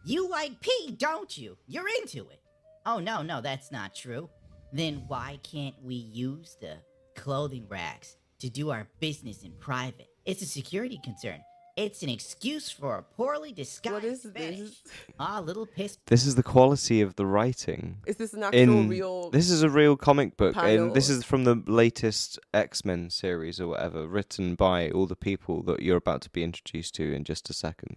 [0.04, 1.57] You like pee, don't you?
[1.68, 2.40] You're into it.
[2.84, 4.28] Oh, no, no, that's not true.
[4.72, 6.76] Then why can't we use the
[7.14, 10.09] clothing racks to do our business in private?
[10.24, 11.40] It's a security concern.
[11.77, 14.59] It's an excuse for a poorly disguised What is fetish.
[14.59, 14.83] this?
[15.20, 17.99] Ah, little piss This is the quality of the writing.
[18.07, 19.31] Is this an actual in real?
[19.31, 23.68] this is a real comic book and this is from the latest x-men series or
[23.68, 27.51] whatever written by all the people that you're about to be introduced to in just
[27.51, 27.97] a second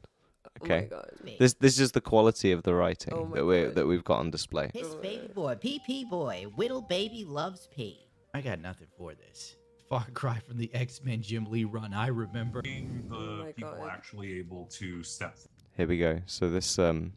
[0.62, 1.10] Oh my okay god.
[1.40, 4.30] this this is the quality of the writing Oh that we that we've got on
[4.32, 7.98] display Piss baby boy, pee pee boy, whittle baby loves pee.
[8.34, 9.56] I got nothing for this.
[9.90, 12.62] Far cry from the X Men Jim Lee run I remember.
[12.62, 13.90] being the Oh people God.
[13.92, 15.36] actually able to step
[15.76, 17.14] here we go so this um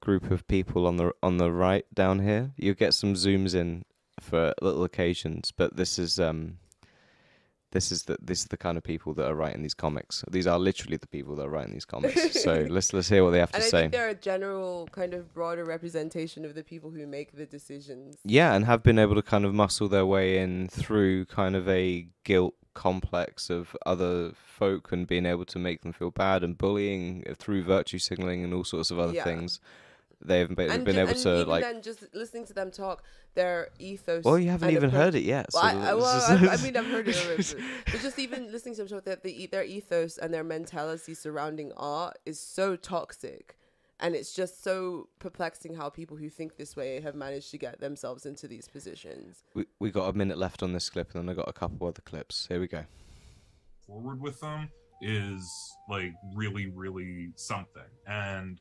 [0.00, 3.84] group of people on the on the right down here you get some zooms in
[4.20, 6.58] for little occasions but this is um
[7.74, 10.46] this is the this is the kind of people that are writing these comics these
[10.46, 13.38] are literally the people that are writing these comics so let's let's hear what they
[13.40, 16.64] have to And I say think they're a general kind of broader representation of the
[16.64, 18.16] people who make the decisions.
[18.24, 21.68] Yeah, and have been able to kind of muscle their way in through kind of
[21.68, 26.58] a guilt complex of other folk and being able to make them feel bad and
[26.58, 29.24] bullying through virtue signaling and all sorts of other Yeah.
[29.24, 29.60] things.
[30.26, 31.62] They've been, And, been ju- able and to even like.
[31.64, 33.02] then, just listening to them talk,
[33.34, 34.24] their ethos.
[34.24, 35.46] Well, you haven't even approach- heard it yet.
[35.52, 38.50] Well, I, I, well, I, I mean, I've heard it, already, but, but just even
[38.50, 42.40] listening to them talk, that the, e- their ethos and their mentality surrounding art is
[42.40, 43.56] so toxic,
[44.00, 47.80] and it's just so perplexing how people who think this way have managed to get
[47.80, 49.42] themselves into these positions.
[49.54, 51.86] we we got a minute left on this clip, and then I got a couple
[51.86, 52.46] other clips.
[52.48, 52.84] Here we go.
[53.86, 54.70] forward with them
[55.02, 55.46] is
[55.90, 57.82] like really, really something.
[58.06, 58.58] And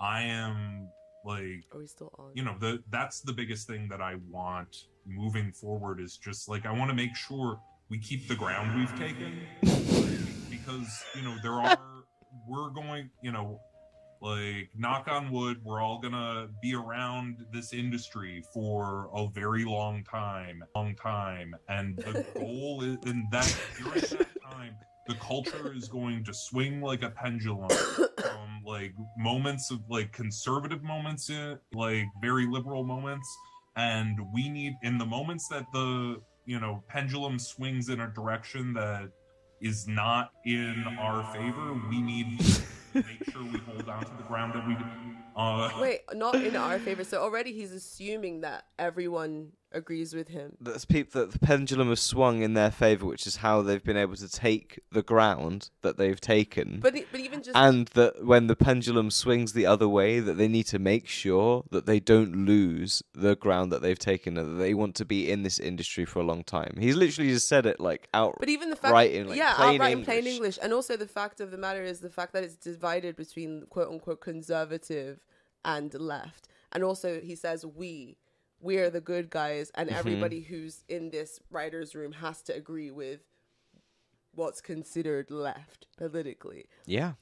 [0.00, 0.88] I am
[1.24, 2.30] like Are we still on?
[2.34, 6.66] you know the that's the biggest thing that I want moving forward is just like
[6.66, 9.40] I want to make sure we keep the ground we've taken.
[10.50, 11.78] Because you know there are
[12.46, 13.58] we're going you know
[14.20, 20.04] like knock on wood we're all gonna be around this industry for a very long
[20.04, 21.54] time long time.
[21.68, 24.74] And the goal is and that during that time
[25.06, 27.70] the culture is going to swing like a pendulum
[28.68, 33.28] like moments of like conservative moments in like very liberal moments.
[33.76, 38.74] And we need in the moments that the you know pendulum swings in a direction
[38.74, 39.10] that
[39.60, 42.62] is not in our favor we need to
[42.94, 44.76] make sure we hold on to the ground that we
[45.38, 47.04] uh Wait, not in our favor.
[47.04, 50.56] So already he's assuming that everyone agrees with him.
[50.60, 53.96] That's people that the pendulum has swung in their favor, which is how they've been
[53.96, 56.80] able to take the ground that they've taken.
[56.80, 60.48] But but even just and that when the pendulum swings the other way, that they
[60.48, 64.62] need to make sure that they don't lose the ground that they've taken, and that
[64.62, 66.74] they want to be in this industry for a long time.
[66.78, 68.36] He's literally just said it like out.
[68.38, 70.08] But even the fact, right in like yeah, plain outright English.
[70.08, 72.56] in plain English, and also the fact of the matter is the fact that it's
[72.56, 75.20] divided between quote unquote conservative
[75.64, 78.16] and left, and also he says we,
[78.60, 79.98] we are the good guys, and Mm-hmm.
[79.98, 83.20] everybody who's in this writers' room has to agree with
[84.34, 86.66] what's considered left politically.
[86.86, 87.12] Yeah.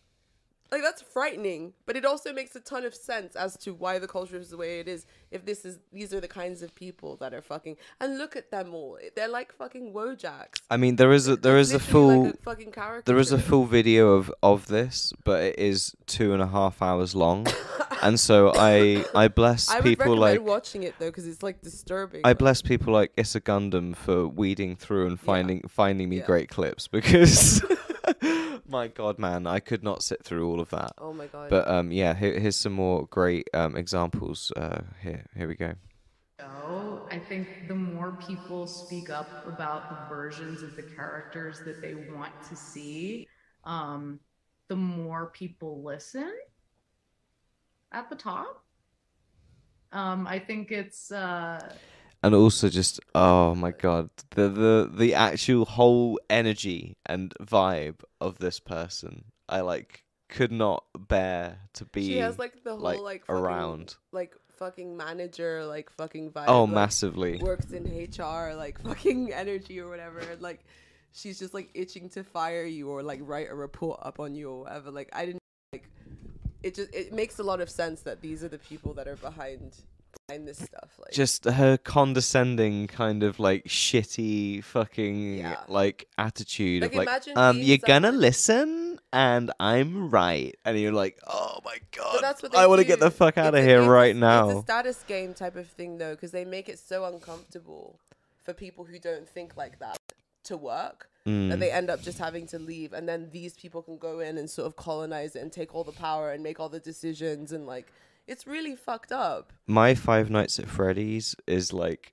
[0.73, 4.09] Like that's frightening, but it also makes a ton of sense as to why the
[4.09, 5.07] culture is the way it is.
[5.31, 8.51] If this is these are the kinds of people that are fucking and look at
[8.51, 8.99] them all.
[9.15, 10.61] They're like fucking Wojaks.
[10.69, 13.03] I mean, there is a there is a full like a fucking caricature.
[13.07, 16.83] there is a full video of of this, but it is two and a half
[16.83, 17.47] hours long,
[18.03, 21.43] and so I I bless I would people recommend like watching it though because it's
[21.43, 22.21] like disturbing.
[22.25, 26.27] I but- bless people like Itsagundam for weeding through and finding finding me Yeah.
[26.27, 27.63] great clips because
[28.69, 30.93] my god, man, I could not sit through all of that.
[30.99, 31.51] Oh my god.
[31.51, 34.53] But um, yeah, here, here's some more great um examples.
[34.57, 35.75] Uh, here here we go.
[36.41, 41.81] show, I think the more people speak up about the versions of the characters that
[41.81, 43.29] they want to see,
[43.65, 44.21] um,
[44.69, 46.33] the more people listen
[47.97, 48.63] at the top.
[49.93, 51.73] Um, I think it's uh,
[52.23, 58.39] and also just oh my god the the the actual whole energy and vibe of
[58.39, 62.99] this person i like could not bear to be she has like the whole like,
[62.99, 66.47] like, fucking, around like fucking manager like fucking vibe.
[66.49, 70.23] oh like, massively works in HR, like fucking energy or whatever.
[70.41, 70.65] Like
[71.13, 74.51] she's just like itching to fire you or like write a report up on you
[74.51, 74.91] or whatever.
[74.91, 75.43] Like I didn't like
[76.67, 79.17] it just it makes a lot of sense that these are the people that are
[79.17, 79.77] behind
[80.29, 80.91] behind this stuff.
[80.99, 85.61] Like just her condescending kind of like shitty fucking Yeah.
[85.69, 90.55] like attitude Like, of like imagine um being you're gonna someone- listen and i'm right
[90.65, 93.05] and you're like oh my god But that's what they i want to get do.
[93.05, 95.33] the fuck out It's of a- here it's a- right It's a now status game
[95.35, 98.01] type of thing though, because they make it so uncomfortable
[98.45, 99.97] for people who don't think like that
[100.45, 101.51] to work Mm.
[101.51, 104.39] that they end up just having to leave, and then these people can go in
[104.39, 107.51] and sort of colonize it and take all the power and make all the decisions
[107.53, 107.93] and like
[108.29, 109.53] it's really fucked up.
[109.67, 112.13] my five nights at freddy's is like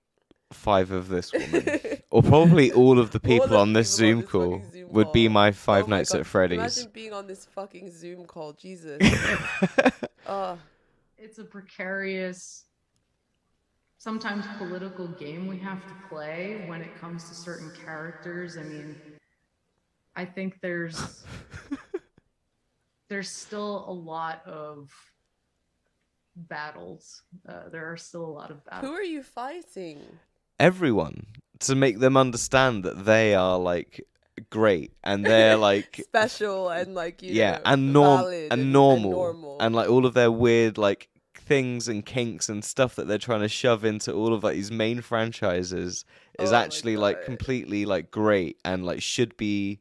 [0.51, 1.79] five of this woman
[2.11, 4.71] or probably all of the people the on this people on zoom this call fucking
[4.71, 6.19] Zoom would be my five Oh my nights God.
[6.21, 8.99] at freddy's Imagine being on this fucking Zoom call, Jesus.
[10.27, 10.57] oh,
[11.17, 12.65] it's a precarious,
[14.03, 18.57] sometimes political game we have to play when it comes to certain characters.
[18.57, 18.97] I mean,
[20.13, 21.23] I think there's
[23.09, 24.91] there's still a lot of
[26.35, 27.21] battles.
[27.47, 28.89] Uh, there are still a lot of battles.
[28.89, 30.01] who are you fighting?
[30.59, 31.25] everyone
[31.59, 34.05] to make them understand that they are like
[34.51, 39.11] great and they're like Special and like you yeah know, and norm valid and, normal,
[39.11, 39.57] normal.
[39.59, 41.09] and like all of their weird like
[41.43, 44.71] things and kinks and stuff that they're trying to shove into all of like these
[44.71, 46.05] main franchises
[46.39, 49.79] is Oh actually like completely like great and like should be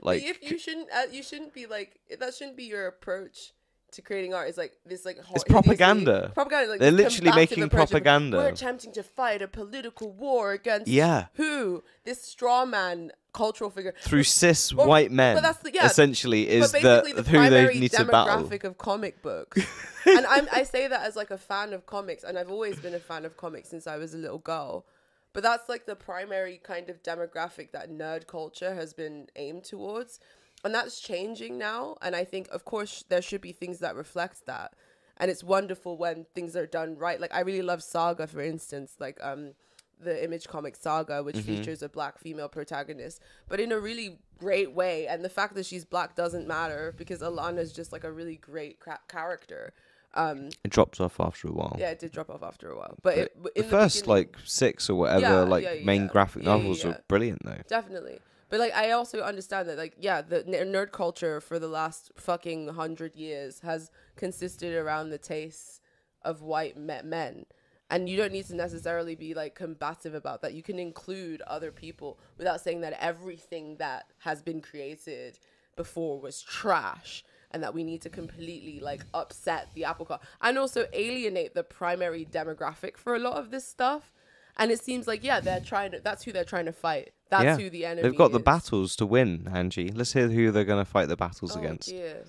[0.00, 2.34] like if you shouldn't, uh, you shouldn't be like that.
[2.34, 3.52] Shouldn't be your approach
[3.94, 4.48] to creating art.
[4.48, 6.30] Is like this like It's propaganda.
[6.34, 6.70] Propaganda.
[6.72, 8.36] Like They're literally making approach propaganda.
[8.38, 11.26] We're attempting to fight a political war against Yeah.
[11.34, 15.72] who this straw man cultural figure through But- cis well, white but men that's the-
[15.74, 19.60] yeah, essentially is but the, the, who they need to battle demographic of comic books.
[20.06, 22.94] and I'm, I say that as like a fan of comics, and I've always been
[22.94, 24.84] a fan of comics since I was a little girl.
[25.32, 30.20] But that's like the primary kind of demographic that nerd culture has been aimed towards.
[30.64, 31.96] And that's changing now.
[32.00, 34.72] And I think, of course, there should be things that reflect that.
[35.16, 37.20] And it's wonderful when things are done right.
[37.20, 39.52] Like I really love Saga, for instance, like um
[40.00, 44.72] the Image comic Saga, which features a black female protagonist, but in a really great
[44.72, 45.06] way.
[45.06, 48.80] And the fact that she's black doesn't matter because Alana's just like a really great
[48.80, 49.72] cra- character.
[50.14, 52.94] Um, it drops off after a while yeah, it did drop off after a while,
[53.02, 56.08] but, But it, the in first like six or whatever Yeah, like yeah, main yeah.
[56.08, 58.20] graphic Yeah, yeah, novels are brilliant though definitely.
[58.54, 62.68] But like, I also understand that like, yeah, the nerd culture for the last fucking
[62.68, 65.80] hundred years has consisted around the tastes
[66.22, 67.46] of white men.
[67.90, 70.54] And you don't need to necessarily be like combative about that.
[70.54, 75.40] You can include other people without saying that everything that has been created
[75.74, 80.58] before was trash and that we need to completely like upset the apple cart and
[80.58, 84.12] also alienate the primary demographic for a lot of this stuff.
[84.56, 86.00] And it seems like yeah, they're trying to.
[86.00, 87.12] That's who they're trying to fight.
[87.30, 88.02] That's yeah who the enemy.
[88.08, 88.44] they've got the is.
[88.44, 91.88] battles to win angie let's hear who they're going to fight the battles Oh, against
[91.88, 92.22] dear.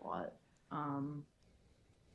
[0.00, 0.32] fought.
[0.70, 1.24] Um,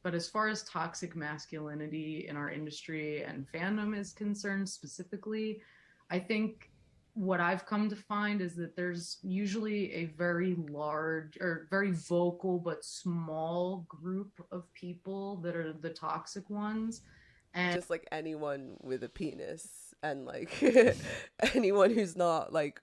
[0.02, 5.62] but as far as toxic masculinity in our industry and fandom is concerned specifically,
[6.10, 6.72] I think
[7.14, 12.58] what I've come to find is that there's usually a very large or very vocal
[12.58, 17.02] but small group of people that are the toxic ones.
[17.54, 19.68] And just like anyone with a penis
[20.02, 20.64] and like
[21.54, 22.82] anyone who's not like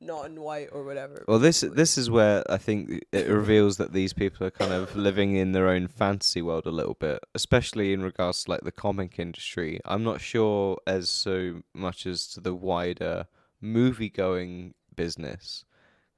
[0.00, 1.24] non-white or whatever.
[1.26, 4.94] Well, this this is where I think it reveals that these people are kind of
[4.94, 8.72] living in their own fantasy world a little bit, especially in regards to like the
[8.72, 9.80] comic industry.
[9.84, 13.26] I'm not sure as so much as to the wider
[13.60, 15.64] movie going business,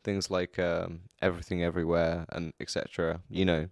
[0.05, 3.20] things like um, everything everywhere and etc.
[3.30, 3.68] You know,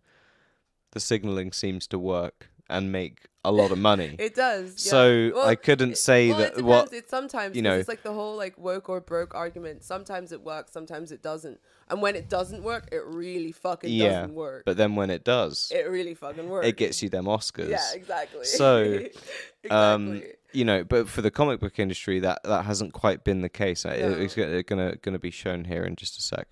[0.92, 4.16] the signaling seems to work and make a lot of money.
[4.18, 4.84] It does.
[4.84, 4.90] yeah.
[4.90, 6.68] So Well, I couldn't it- say well, that it depends.
[6.68, 9.34] what it's sometimes you you know know- it's like the whole like woke or broke
[9.34, 9.84] argument.
[9.84, 11.61] Sometimes it works, sometimes it doesn't.
[11.88, 14.62] And when it doesn't work, it really fucking yeah, doesn't work.
[14.64, 16.66] but then when it does, it really fucking works.
[16.66, 17.68] it gets you them Oscars.
[17.68, 18.45] Yeah, exactly.
[18.45, 18.82] So,
[19.62, 19.70] exactly.
[19.70, 20.22] um,
[20.53, 23.84] you know, but for the comic book industry, that that hasn't quite been the case.
[23.84, 24.16] Uh, it- No.
[24.24, 26.49] It's gonna gonna gonna be shown here in just a sec.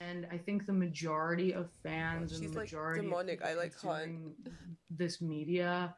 [0.00, 3.40] and I think the majority of fans and She's, the like, majority demonic.
[3.40, 3.94] of people I like Han.
[4.02, 4.34] consuming
[4.90, 5.94] this media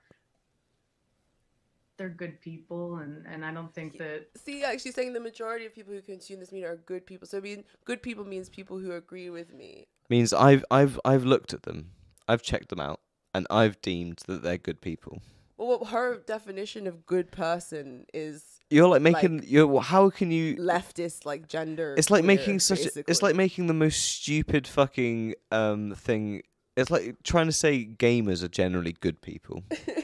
[1.97, 5.67] they're good people and and I don't think that See, like she's saying the majority
[5.67, 7.27] of people who consume this media are good people.
[7.27, 9.87] So I mean, good people means people who agree with me.
[10.09, 11.91] Means I've I've I've looked at them,
[12.29, 13.01] I've checked them out,
[13.33, 15.23] and I've deemed that they're good people.
[15.57, 20.57] Well, what her definition of good person is You're like making you're how can you?
[20.57, 21.95] leftist, like gender.
[21.97, 22.87] It's like queer, making such.
[22.87, 26.43] A, it's like making the most stupid fucking um thing.
[26.77, 29.63] It's like trying to say gamers are generally good people.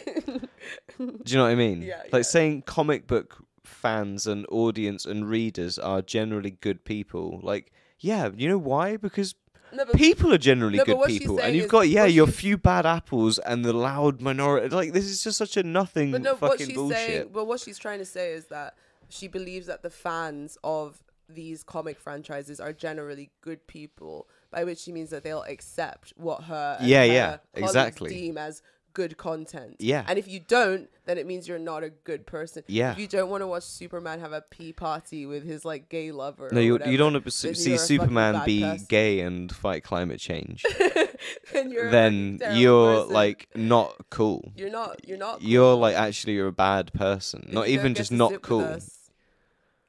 [1.24, 1.82] Do you know what I mean?
[1.82, 2.22] Yeah, Like yeah.
[2.22, 7.40] saying comic book fans and audience and readers are generally good people.
[7.42, 8.96] Like, yeah, you know why?
[8.96, 9.34] Because
[9.72, 12.56] No, people are generally no, good people, and you've is- got yeah, what your few
[12.58, 14.68] bad apples and the loud minority.
[14.74, 16.96] Like, this is just such a nothing But no, what fucking she's bullshit.
[16.98, 18.74] saying, but what she's trying to say is that
[19.08, 24.78] she believes that the fans of these comic franchises are generally good people, by which
[24.80, 28.10] she means that they'll accept what her and Yeah, her yeah, exactly.
[28.10, 28.62] deem as
[28.92, 29.76] good content.
[29.78, 30.04] Yeah.
[30.08, 32.62] and if you don't, then it means you're not a good person.
[32.66, 32.92] Yeah.
[32.92, 36.12] if you don't want to watch Superman have a pee party with his like gay
[36.12, 36.48] lover.
[36.52, 38.60] no, or you whatever, you don't want to then see you're a fucking Superman be
[38.62, 38.86] person.
[38.88, 40.64] gay and fight climate change.
[41.52, 43.12] then you're then fucking you're person.
[43.14, 44.52] like not cool.
[44.56, 47.44] you're not you're not You're like actually you're a bad person.
[47.48, 48.78] If Not even just not cool.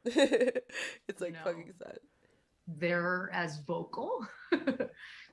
[0.06, 1.40] it's like No.
[1.44, 2.00] fucking sad.
[2.68, 4.26] they're as vocal.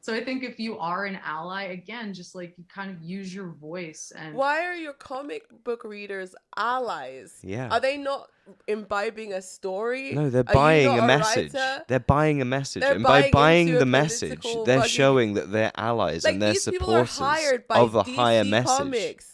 [0.01, 3.35] so I think if you are an ally, again, just like you kind of use
[3.35, 7.39] your voice and Why are your comic book readers allies?
[7.43, 7.69] Yeah.
[7.71, 8.29] Are they not
[8.67, 10.13] imbibing a story?
[10.13, 11.53] No, they're Are buying not a message.
[11.89, 15.51] They're buying a message, They're and by buying buying the message, they're fucking- showing that
[15.53, 18.45] they're allies Like and they're these people are supporters hired by of a DC higher
[18.45, 18.67] message.
[18.79, 19.33] Comics.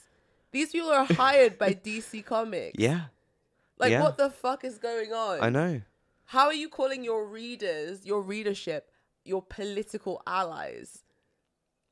[0.50, 2.78] These people are hired by DC Comics.
[2.78, 3.06] Yeah,
[3.78, 4.02] Like yeah.
[4.02, 5.40] what the fuck is going on?
[5.42, 5.82] I know.
[6.26, 8.90] How are you calling your readers, your readership,
[9.25, 11.03] your political allies?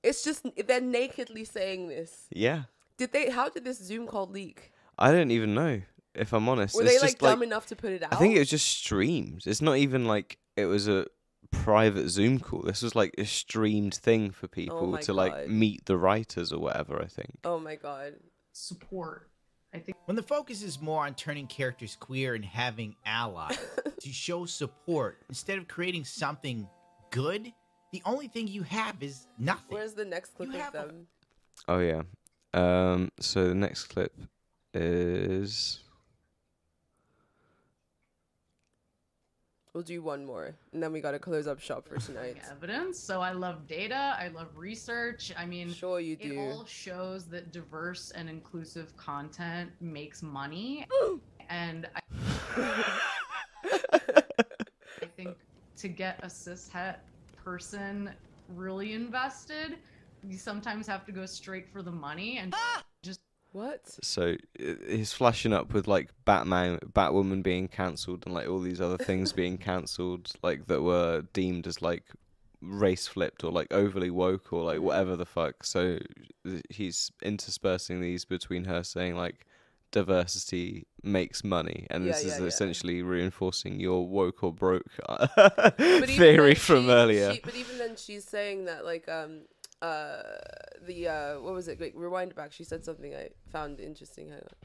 [0.02, 2.26] It's just they're nakedly saying this.
[2.30, 2.64] Yeah,
[2.96, 3.30] Did they?
[3.30, 4.72] How did this Zoom call leak?
[4.98, 5.82] I don't even know
[6.14, 6.74] if I'm honest.
[6.74, 8.12] Were it's they just like dumb enough to put it out?
[8.12, 9.44] I think it was just streamed.
[9.46, 11.06] It's not even like it was a
[11.50, 12.62] private Zoom call.
[12.62, 16.52] This was like a streamed thing for people Oh my to like meet the writers
[16.52, 17.00] or whatever.
[17.00, 17.38] I think.
[17.44, 18.14] Oh my god.
[18.52, 19.28] support.
[19.74, 23.58] I think When the focus is more on turning characters queer and having allies
[24.00, 26.68] to show support instead of creating something
[27.12, 27.52] good,
[27.92, 29.76] the only thing you have is nothing.
[29.76, 31.06] Where's the next clip You of have a- them?
[31.68, 32.02] Oh yeah.
[32.54, 33.10] Um.
[33.20, 34.12] So the next clip
[34.74, 35.78] is.
[39.74, 42.36] We'll do one more, and then we gotta close up shop for tonight.
[42.50, 42.98] evidence.
[42.98, 44.14] So I love data.
[44.18, 45.32] I love research.
[45.36, 46.26] I mean, Sure you do.
[46.26, 46.40] it do.
[46.40, 50.86] all shows that diverse and inclusive content makes money.
[51.48, 52.00] and I,
[53.92, 54.21] I think
[55.82, 56.96] to get a cishet
[57.44, 58.10] person
[58.48, 59.78] really invested,
[60.22, 62.84] you sometimes have to go straight for the money and ah!
[63.02, 63.20] just
[63.50, 63.80] What?
[64.02, 64.36] So
[64.88, 69.32] he's flashing up with like Batman, Batwoman being cancelled, and like all these other things
[69.42, 72.04] being cancelled, like that were deemed as like
[72.60, 75.64] race flipped or like overly woke or like whatever the fuck.
[75.64, 75.98] So
[76.70, 79.46] he's interspersing these between her saying like
[79.92, 82.46] diversity makes money, and Yeah, this is yeah, yeah.
[82.46, 87.32] essentially reinforcing your woke or broke uh, But even theory then from she- earlier.
[87.34, 89.42] she- but even then, she's saying that like um
[89.80, 90.22] uh
[90.86, 91.78] the uh what was it?
[91.80, 92.52] Wait, rewind back.
[92.52, 94.28] She said something I found interesting.
[94.28, 94.56] Hang on.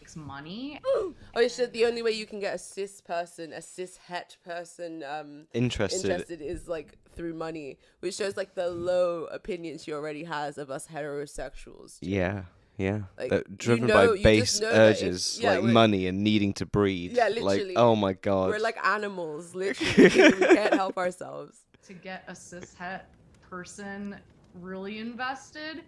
[0.00, 0.80] makes money.
[1.34, 4.36] Oh, it's just the only way you can get a cis person, a cis het
[4.44, 6.10] person, um, Interested.
[6.10, 10.70] interested is like through money, which shows like the low opinion she already has of
[10.70, 11.98] us heterosexuals.
[12.00, 12.44] Yeah,
[12.78, 13.00] yeah.
[13.18, 16.54] Like, They're you driven know- by base know if- urges, yeah, like money and needing
[16.54, 17.12] to breed.
[17.12, 17.76] Yeah, Like, literally.
[17.76, 18.48] oh my god.
[18.50, 20.04] We're like animals, literally.
[20.38, 21.58] we can't help ourselves.
[21.88, 23.02] to get a cishet
[23.50, 24.16] person
[24.54, 25.82] really invested,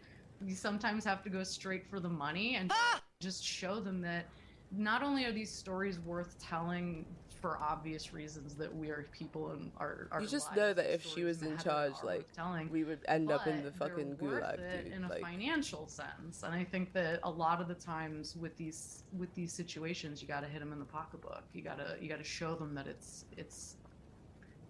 [0.45, 2.73] you sometimes have to go straight for the money and
[3.21, 4.27] just show them that
[4.73, 7.05] not only are these stories worth telling
[7.41, 10.93] for obvious reasons that we are people and our, our You just lives know that
[10.95, 14.59] if she was in charge, like telling, we would end up in the fucking gulag,
[14.59, 14.93] it dude.
[14.93, 18.57] in a Like, financial sense and i think that a lot of the times with
[18.57, 21.97] these with these situations you got to hit them in the pocketbook you got to
[22.03, 23.77] you got to show them that it's it's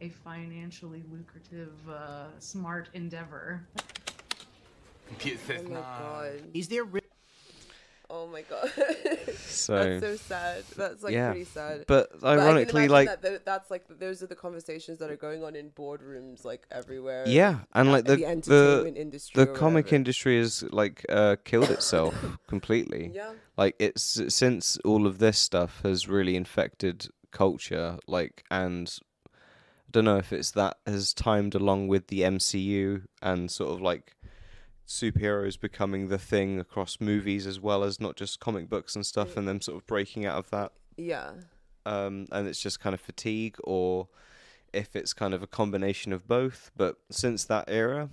[0.00, 3.66] a financially lucrative uh, smart endeavor
[5.58, 6.42] oh my god.
[6.54, 6.99] Is there re-
[8.12, 8.70] Oh my god.
[9.50, 10.64] So- that's so sad.
[10.76, 11.30] That's like Yeah.
[11.30, 11.84] pretty sad.
[11.86, 15.42] But I ironically, like- that tho- that's like those are the conversations that are going
[15.44, 17.24] on in boardrooms like everywhere.
[17.26, 19.96] Yeah, and like the the the industry the comic whatever.
[19.96, 22.14] industry has like uh, killed itself
[22.48, 23.10] completely.
[23.14, 23.32] Yeah.
[23.56, 28.92] Like it's since all of this stuff has really infected culture, like and
[29.26, 33.80] I don't know if it's that has timed along with the MCU and sort of
[33.82, 34.16] like
[34.90, 39.36] superheroes becoming the thing across movies as well as not just comic books and stuff
[39.36, 41.30] and them sort of breaking out of that Yeah.
[41.86, 44.08] um, and it's just kind of fatigue, or
[44.72, 46.70] if it's kind of a combination of both.
[46.76, 48.08] But since that era,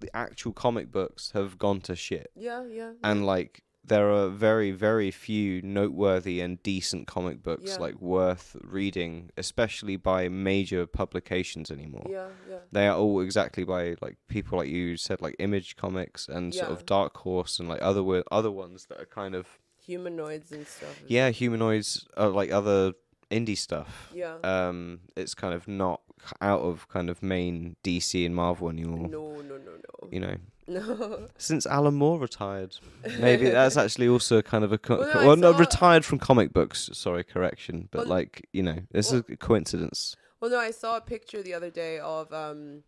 [0.00, 2.92] the actual comic books have gone to shit, Yeah, yeah.
[3.04, 7.78] and like there are very, very few noteworthy and decent comic books Yeah.
[7.78, 12.06] like worth reading, especially by major publications anymore.
[12.08, 12.58] Yeah, yeah.
[12.70, 16.70] They are all exactly by like people like you said, like Image Comics and sort
[16.70, 19.46] of Dark Horse and like other other ones that are kind of
[19.86, 21.02] Humanoids and stuff.
[21.08, 22.92] yeah, humanoids are like other
[23.30, 24.12] indie stuff.
[24.14, 24.36] Yeah.
[24.44, 26.02] Um, it's kind of not
[26.40, 29.08] out of kind of main DC and Marvel anymore.
[29.08, 30.08] No, no, no, no.
[30.12, 31.28] You know, No.
[31.38, 32.76] since Alan Moore retired,
[33.18, 36.18] maybe that's actually also kind of a co- Well, no, well, no, saw- retired from
[36.18, 36.88] comic books.
[36.92, 40.16] Sorry, correction, but Well, like you know, this is a coincidence.
[40.40, 42.82] Well, no, I saw a picture the other day of um,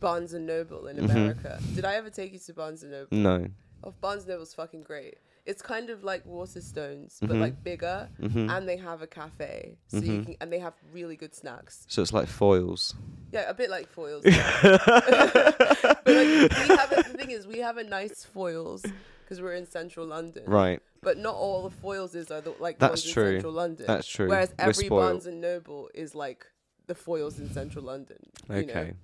[0.00, 1.10] Barnes and Noble in Mhm.
[1.10, 1.60] America.
[1.74, 3.08] Did I ever take you to Barnes and Noble?
[3.16, 3.48] No.
[3.84, 5.16] Oh, Barnes and Noble's fucking great.
[5.50, 7.40] It's kind of like Waterstones, but Mhm.
[7.40, 8.48] like bigger, Mhm.
[8.56, 10.24] and they have a cafe, so you Mhm.
[10.26, 11.84] can, and they have really good snacks.
[11.88, 12.94] So it's like Foyles.
[13.32, 14.22] Yeah, a bit like Foyles.
[14.62, 18.82] but like, we have a, the thing is, we have a nice Foyles
[19.24, 20.44] because we're in central London.
[20.46, 20.80] Right.
[21.02, 23.24] But not all the Foyles is are the, like the That's ones true.
[23.26, 23.86] in central London.
[23.86, 24.28] That's true.
[24.28, 25.02] Whereas We're every spoiled.
[25.02, 26.46] Barnes and Noble is like
[26.86, 28.18] the Foyles in central London.
[28.48, 28.60] you know?
[28.60, 28.94] Okay.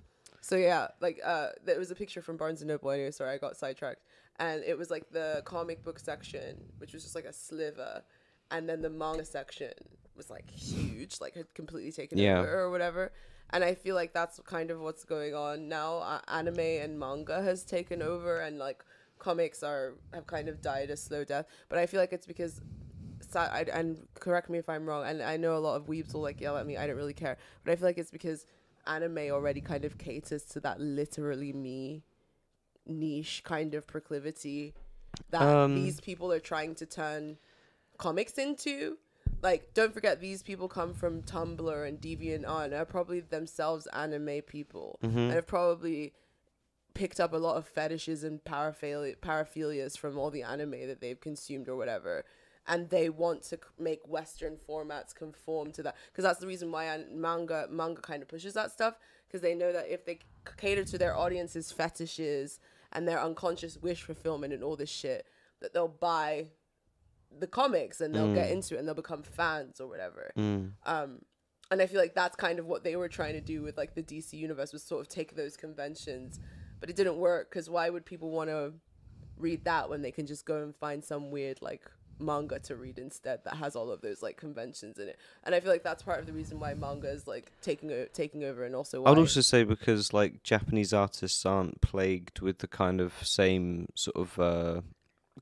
[0.41, 2.89] So yeah, like uh, there was a picture from Barnes and Noble.
[2.91, 4.01] Anyway, sorry, I got sidetracked.
[4.39, 8.03] And it was like the comic book section, which was just like a sliver,
[8.51, 9.73] and then the manga section
[10.15, 12.39] was like huge, like had completely taken Yeah.
[12.39, 13.11] over or whatever.
[13.51, 15.97] And I feel like that's kind of what's going on now.
[15.97, 18.83] Uh, anime and manga has taken over, and like
[19.19, 21.47] comics are have kind of died a slow death.
[21.69, 22.61] But I feel like it's because
[23.35, 26.21] I, and correct me if I'm wrong, and I know a lot of weebs will
[26.21, 26.77] like yell at me.
[26.77, 28.45] I don't really care, but I feel like it's because
[28.85, 32.03] anime already kind of caters to that literally me
[32.87, 34.73] niche kind of proclivity
[35.29, 37.37] that Um, these people are trying to turn
[37.97, 38.97] comics into.
[39.41, 44.41] Like, don't forget these people come from Tumblr and DeviantArt and are probably themselves anime
[44.41, 45.15] people Mhm.
[45.15, 46.13] and have probably
[46.93, 51.19] picked up a lot of fetishes and paraphilia, paraphilias from all the anime that they've
[51.19, 52.25] consumed or whatever.
[52.65, 56.71] And they want to c- make Western formats conform to that because that's the reason
[56.71, 60.15] why an- manga manga kind of pushes that stuff because they know that if they
[60.15, 60.21] c-
[60.57, 62.59] cater to their audience's fetishes
[62.91, 65.25] and their unconscious wish fulfillment and all this shit,
[65.61, 66.47] that they'll buy
[67.39, 68.53] the comics and they'll get Mm.
[68.53, 70.31] into it and they'll become fans or whatever.
[70.37, 70.71] Mm.
[70.85, 71.21] Um,
[71.69, 73.93] and I feel like that's kind of what they were trying to do with like
[73.95, 76.39] the DC universe was sort of take those conventions,
[76.79, 78.73] but it didn't work because why would people want to
[79.37, 82.97] read that when they can just go and find some weird like manga to read
[82.99, 85.17] instead that has all of those like conventions in it?
[85.43, 88.07] And I feel like that's part of the reason why manga is like taking o-
[88.13, 92.59] taking over, and also why I'd also say because like Japanese artists aren't plagued with
[92.59, 94.81] the kind of same sort of uh,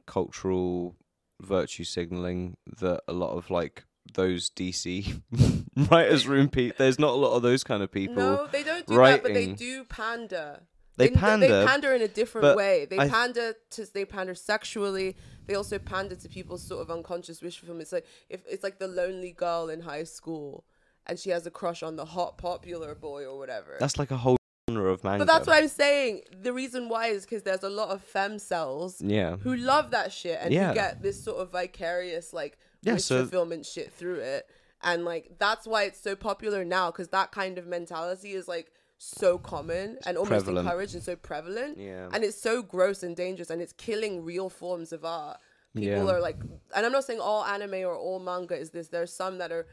[0.05, 0.95] cultural
[1.41, 5.21] virtue signaling that a lot of like those DC
[5.91, 6.75] writers room people.
[6.77, 8.15] There's not a lot of those kind of people.
[8.15, 10.61] No, they don't do that, but they do pander.
[10.97, 12.85] They They pander, pander in a different way.
[12.85, 15.17] They I- pander to they pander sexually.
[15.47, 17.83] They also pander to people's sort of unconscious wish fulfillment.
[17.83, 20.63] It's like if it's like the lonely girl in high school,
[21.07, 23.77] and she has a crush on the hot popular boy or whatever.
[23.79, 24.37] That's like a whole
[24.69, 25.25] genre of manga.
[25.25, 26.21] But that's what I'm saying.
[26.41, 29.37] The reason why is because there's a lot of femcels Yeah.
[29.37, 30.69] who love that shit and Yeah.
[30.69, 34.49] who get this sort of vicarious like Yeah, wish so- fulfillment shit through it.
[34.81, 38.71] And like that's why it's so popular now because that kind of mentality is like
[38.97, 40.67] so common and almost prevalent.
[40.67, 41.77] encouraged and so prevalent.
[41.77, 42.09] Yeah.
[42.13, 45.37] And it's so gross and dangerous and it's killing real forms of art.
[45.75, 46.11] People Yeah.
[46.13, 46.37] are like,
[46.75, 48.87] and I'm not saying all anime or all manga is this.
[48.87, 49.67] There's some that are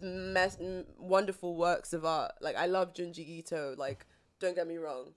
[0.00, 2.32] mess, m- wonderful works of art.
[2.40, 3.74] Like I love Junji Ito.
[3.76, 4.06] Like
[4.38, 5.12] don't get me wrong,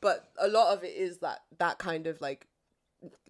[0.00, 2.46] but a lot of it is that that kind of like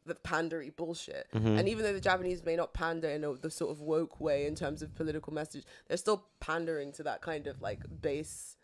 [0.06, 1.26] the pandery bullshit.
[1.34, 1.58] Mm-hmm.
[1.58, 4.46] And even though the Japanese may not pander in a, the sort of woke way
[4.46, 8.55] in terms of political message, they're still pandering to that kind of like base,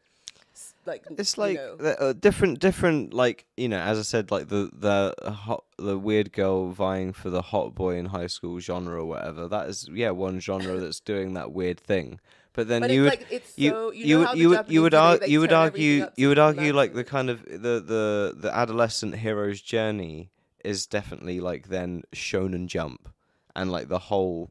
[0.86, 1.76] like it's you like know.
[1.76, 5.98] uh, different different like you know as i said like the the uh, hot the
[5.98, 9.48] weird girl vying for the hot boy in high school genre or whatever.
[9.48, 12.20] That is yeah one genre that's doing that weird thing.
[12.54, 14.94] But then But you would like you so you, you would you would you would
[14.94, 19.16] ar- you would argue you would argue like the kind of the the the adolescent
[19.16, 20.30] hero's journey
[20.64, 23.08] is definitely like then shonen jump
[23.56, 24.50] and like the whole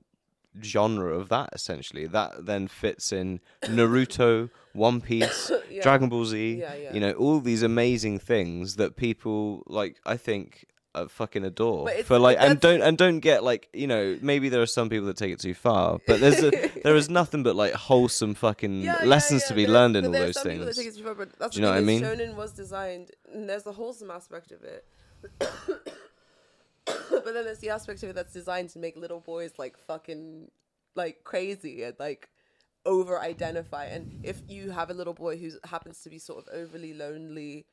[0.62, 5.82] genre of that essentially that then fits in naruto one piece Yeah.
[5.82, 6.94] dragon ball z Yeah, yeah.
[6.94, 12.20] you know all these amazing things that people like i think uh, fucking adore for
[12.20, 15.16] like and don't and don't get like you know maybe there are some people that
[15.16, 16.50] take it too far but there's a,
[16.84, 20.38] there is nothing but like wholesome fucking lessons to be there's- learned in all those
[20.42, 22.02] things take it too far, but that's Do you know what I mean?
[22.02, 24.86] Shonen was designed, and there's the wholesome aspect of it.
[27.10, 30.50] but then there's the aspect of it that's designed to make little boys like fucking
[30.96, 32.30] like crazy and like
[32.86, 33.86] over identify.
[33.86, 37.66] And if you have a little boy who happens to be sort of overly lonely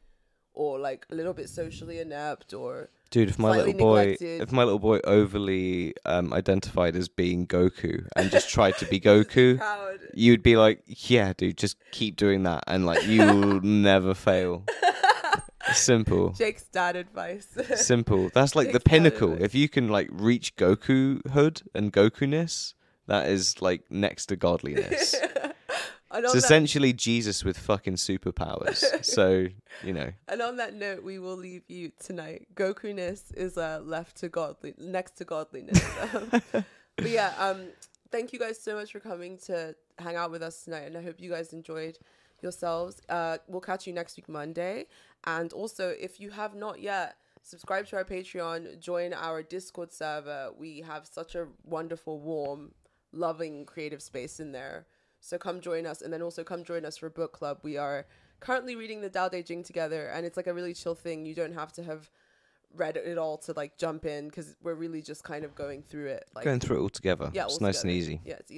[0.55, 4.43] or like a little bit socially inept or Dude, if my little boy, neglected.
[4.43, 9.01] if my little boy overly um, identified as being Goku and just tried to be
[9.01, 9.59] Goku,
[10.13, 14.65] you'd be like, yeah, dude, just keep doing that, and like you will never fail.
[15.75, 17.49] Simple, Jake's dad advice.
[17.77, 18.31] simple.
[18.35, 19.43] That's like the Jake's dad pinnacle.
[19.43, 22.75] If you can like reach Goku hood and Goku-ness,
[23.07, 25.15] that is like next to godliness.
[26.11, 28.83] It's on, that, essentially Jesus with fucking superpowers.
[29.05, 29.47] so
[29.85, 32.47] you know, and on that note, we will leave you tonight.
[32.55, 35.85] Goku-ness is uh, left to godly, next to godliness.
[36.15, 36.65] Um,
[36.97, 37.67] but yeah, um,
[38.11, 41.03] thank you guys so much for coming to hang out with us tonight, and I
[41.03, 41.99] hope you guys enjoyed
[42.43, 43.01] yourselves.
[43.09, 44.87] Uh, we'll catch you next week Monday,
[45.25, 47.17] and also if you have not yet.
[47.43, 50.51] Subscribe to our Patreon, join our Discord server.
[50.59, 52.73] We have such a wonderful, warm,
[53.13, 54.87] loving creative space in there.
[55.21, 57.61] So come join us, and then also come join us for book club.
[57.63, 58.07] We are
[58.41, 61.25] currently reading the Dao De Jing together, and it's like a really chill thing.
[61.25, 62.11] You don't have to have
[62.75, 66.09] read it all to like jump in because we're really just kind of going through
[66.09, 66.29] it.
[66.35, 67.31] Like going through it all together.
[67.33, 68.21] yeah, it's all nice and easy.
[68.25, 68.57] Yeah, it's easy.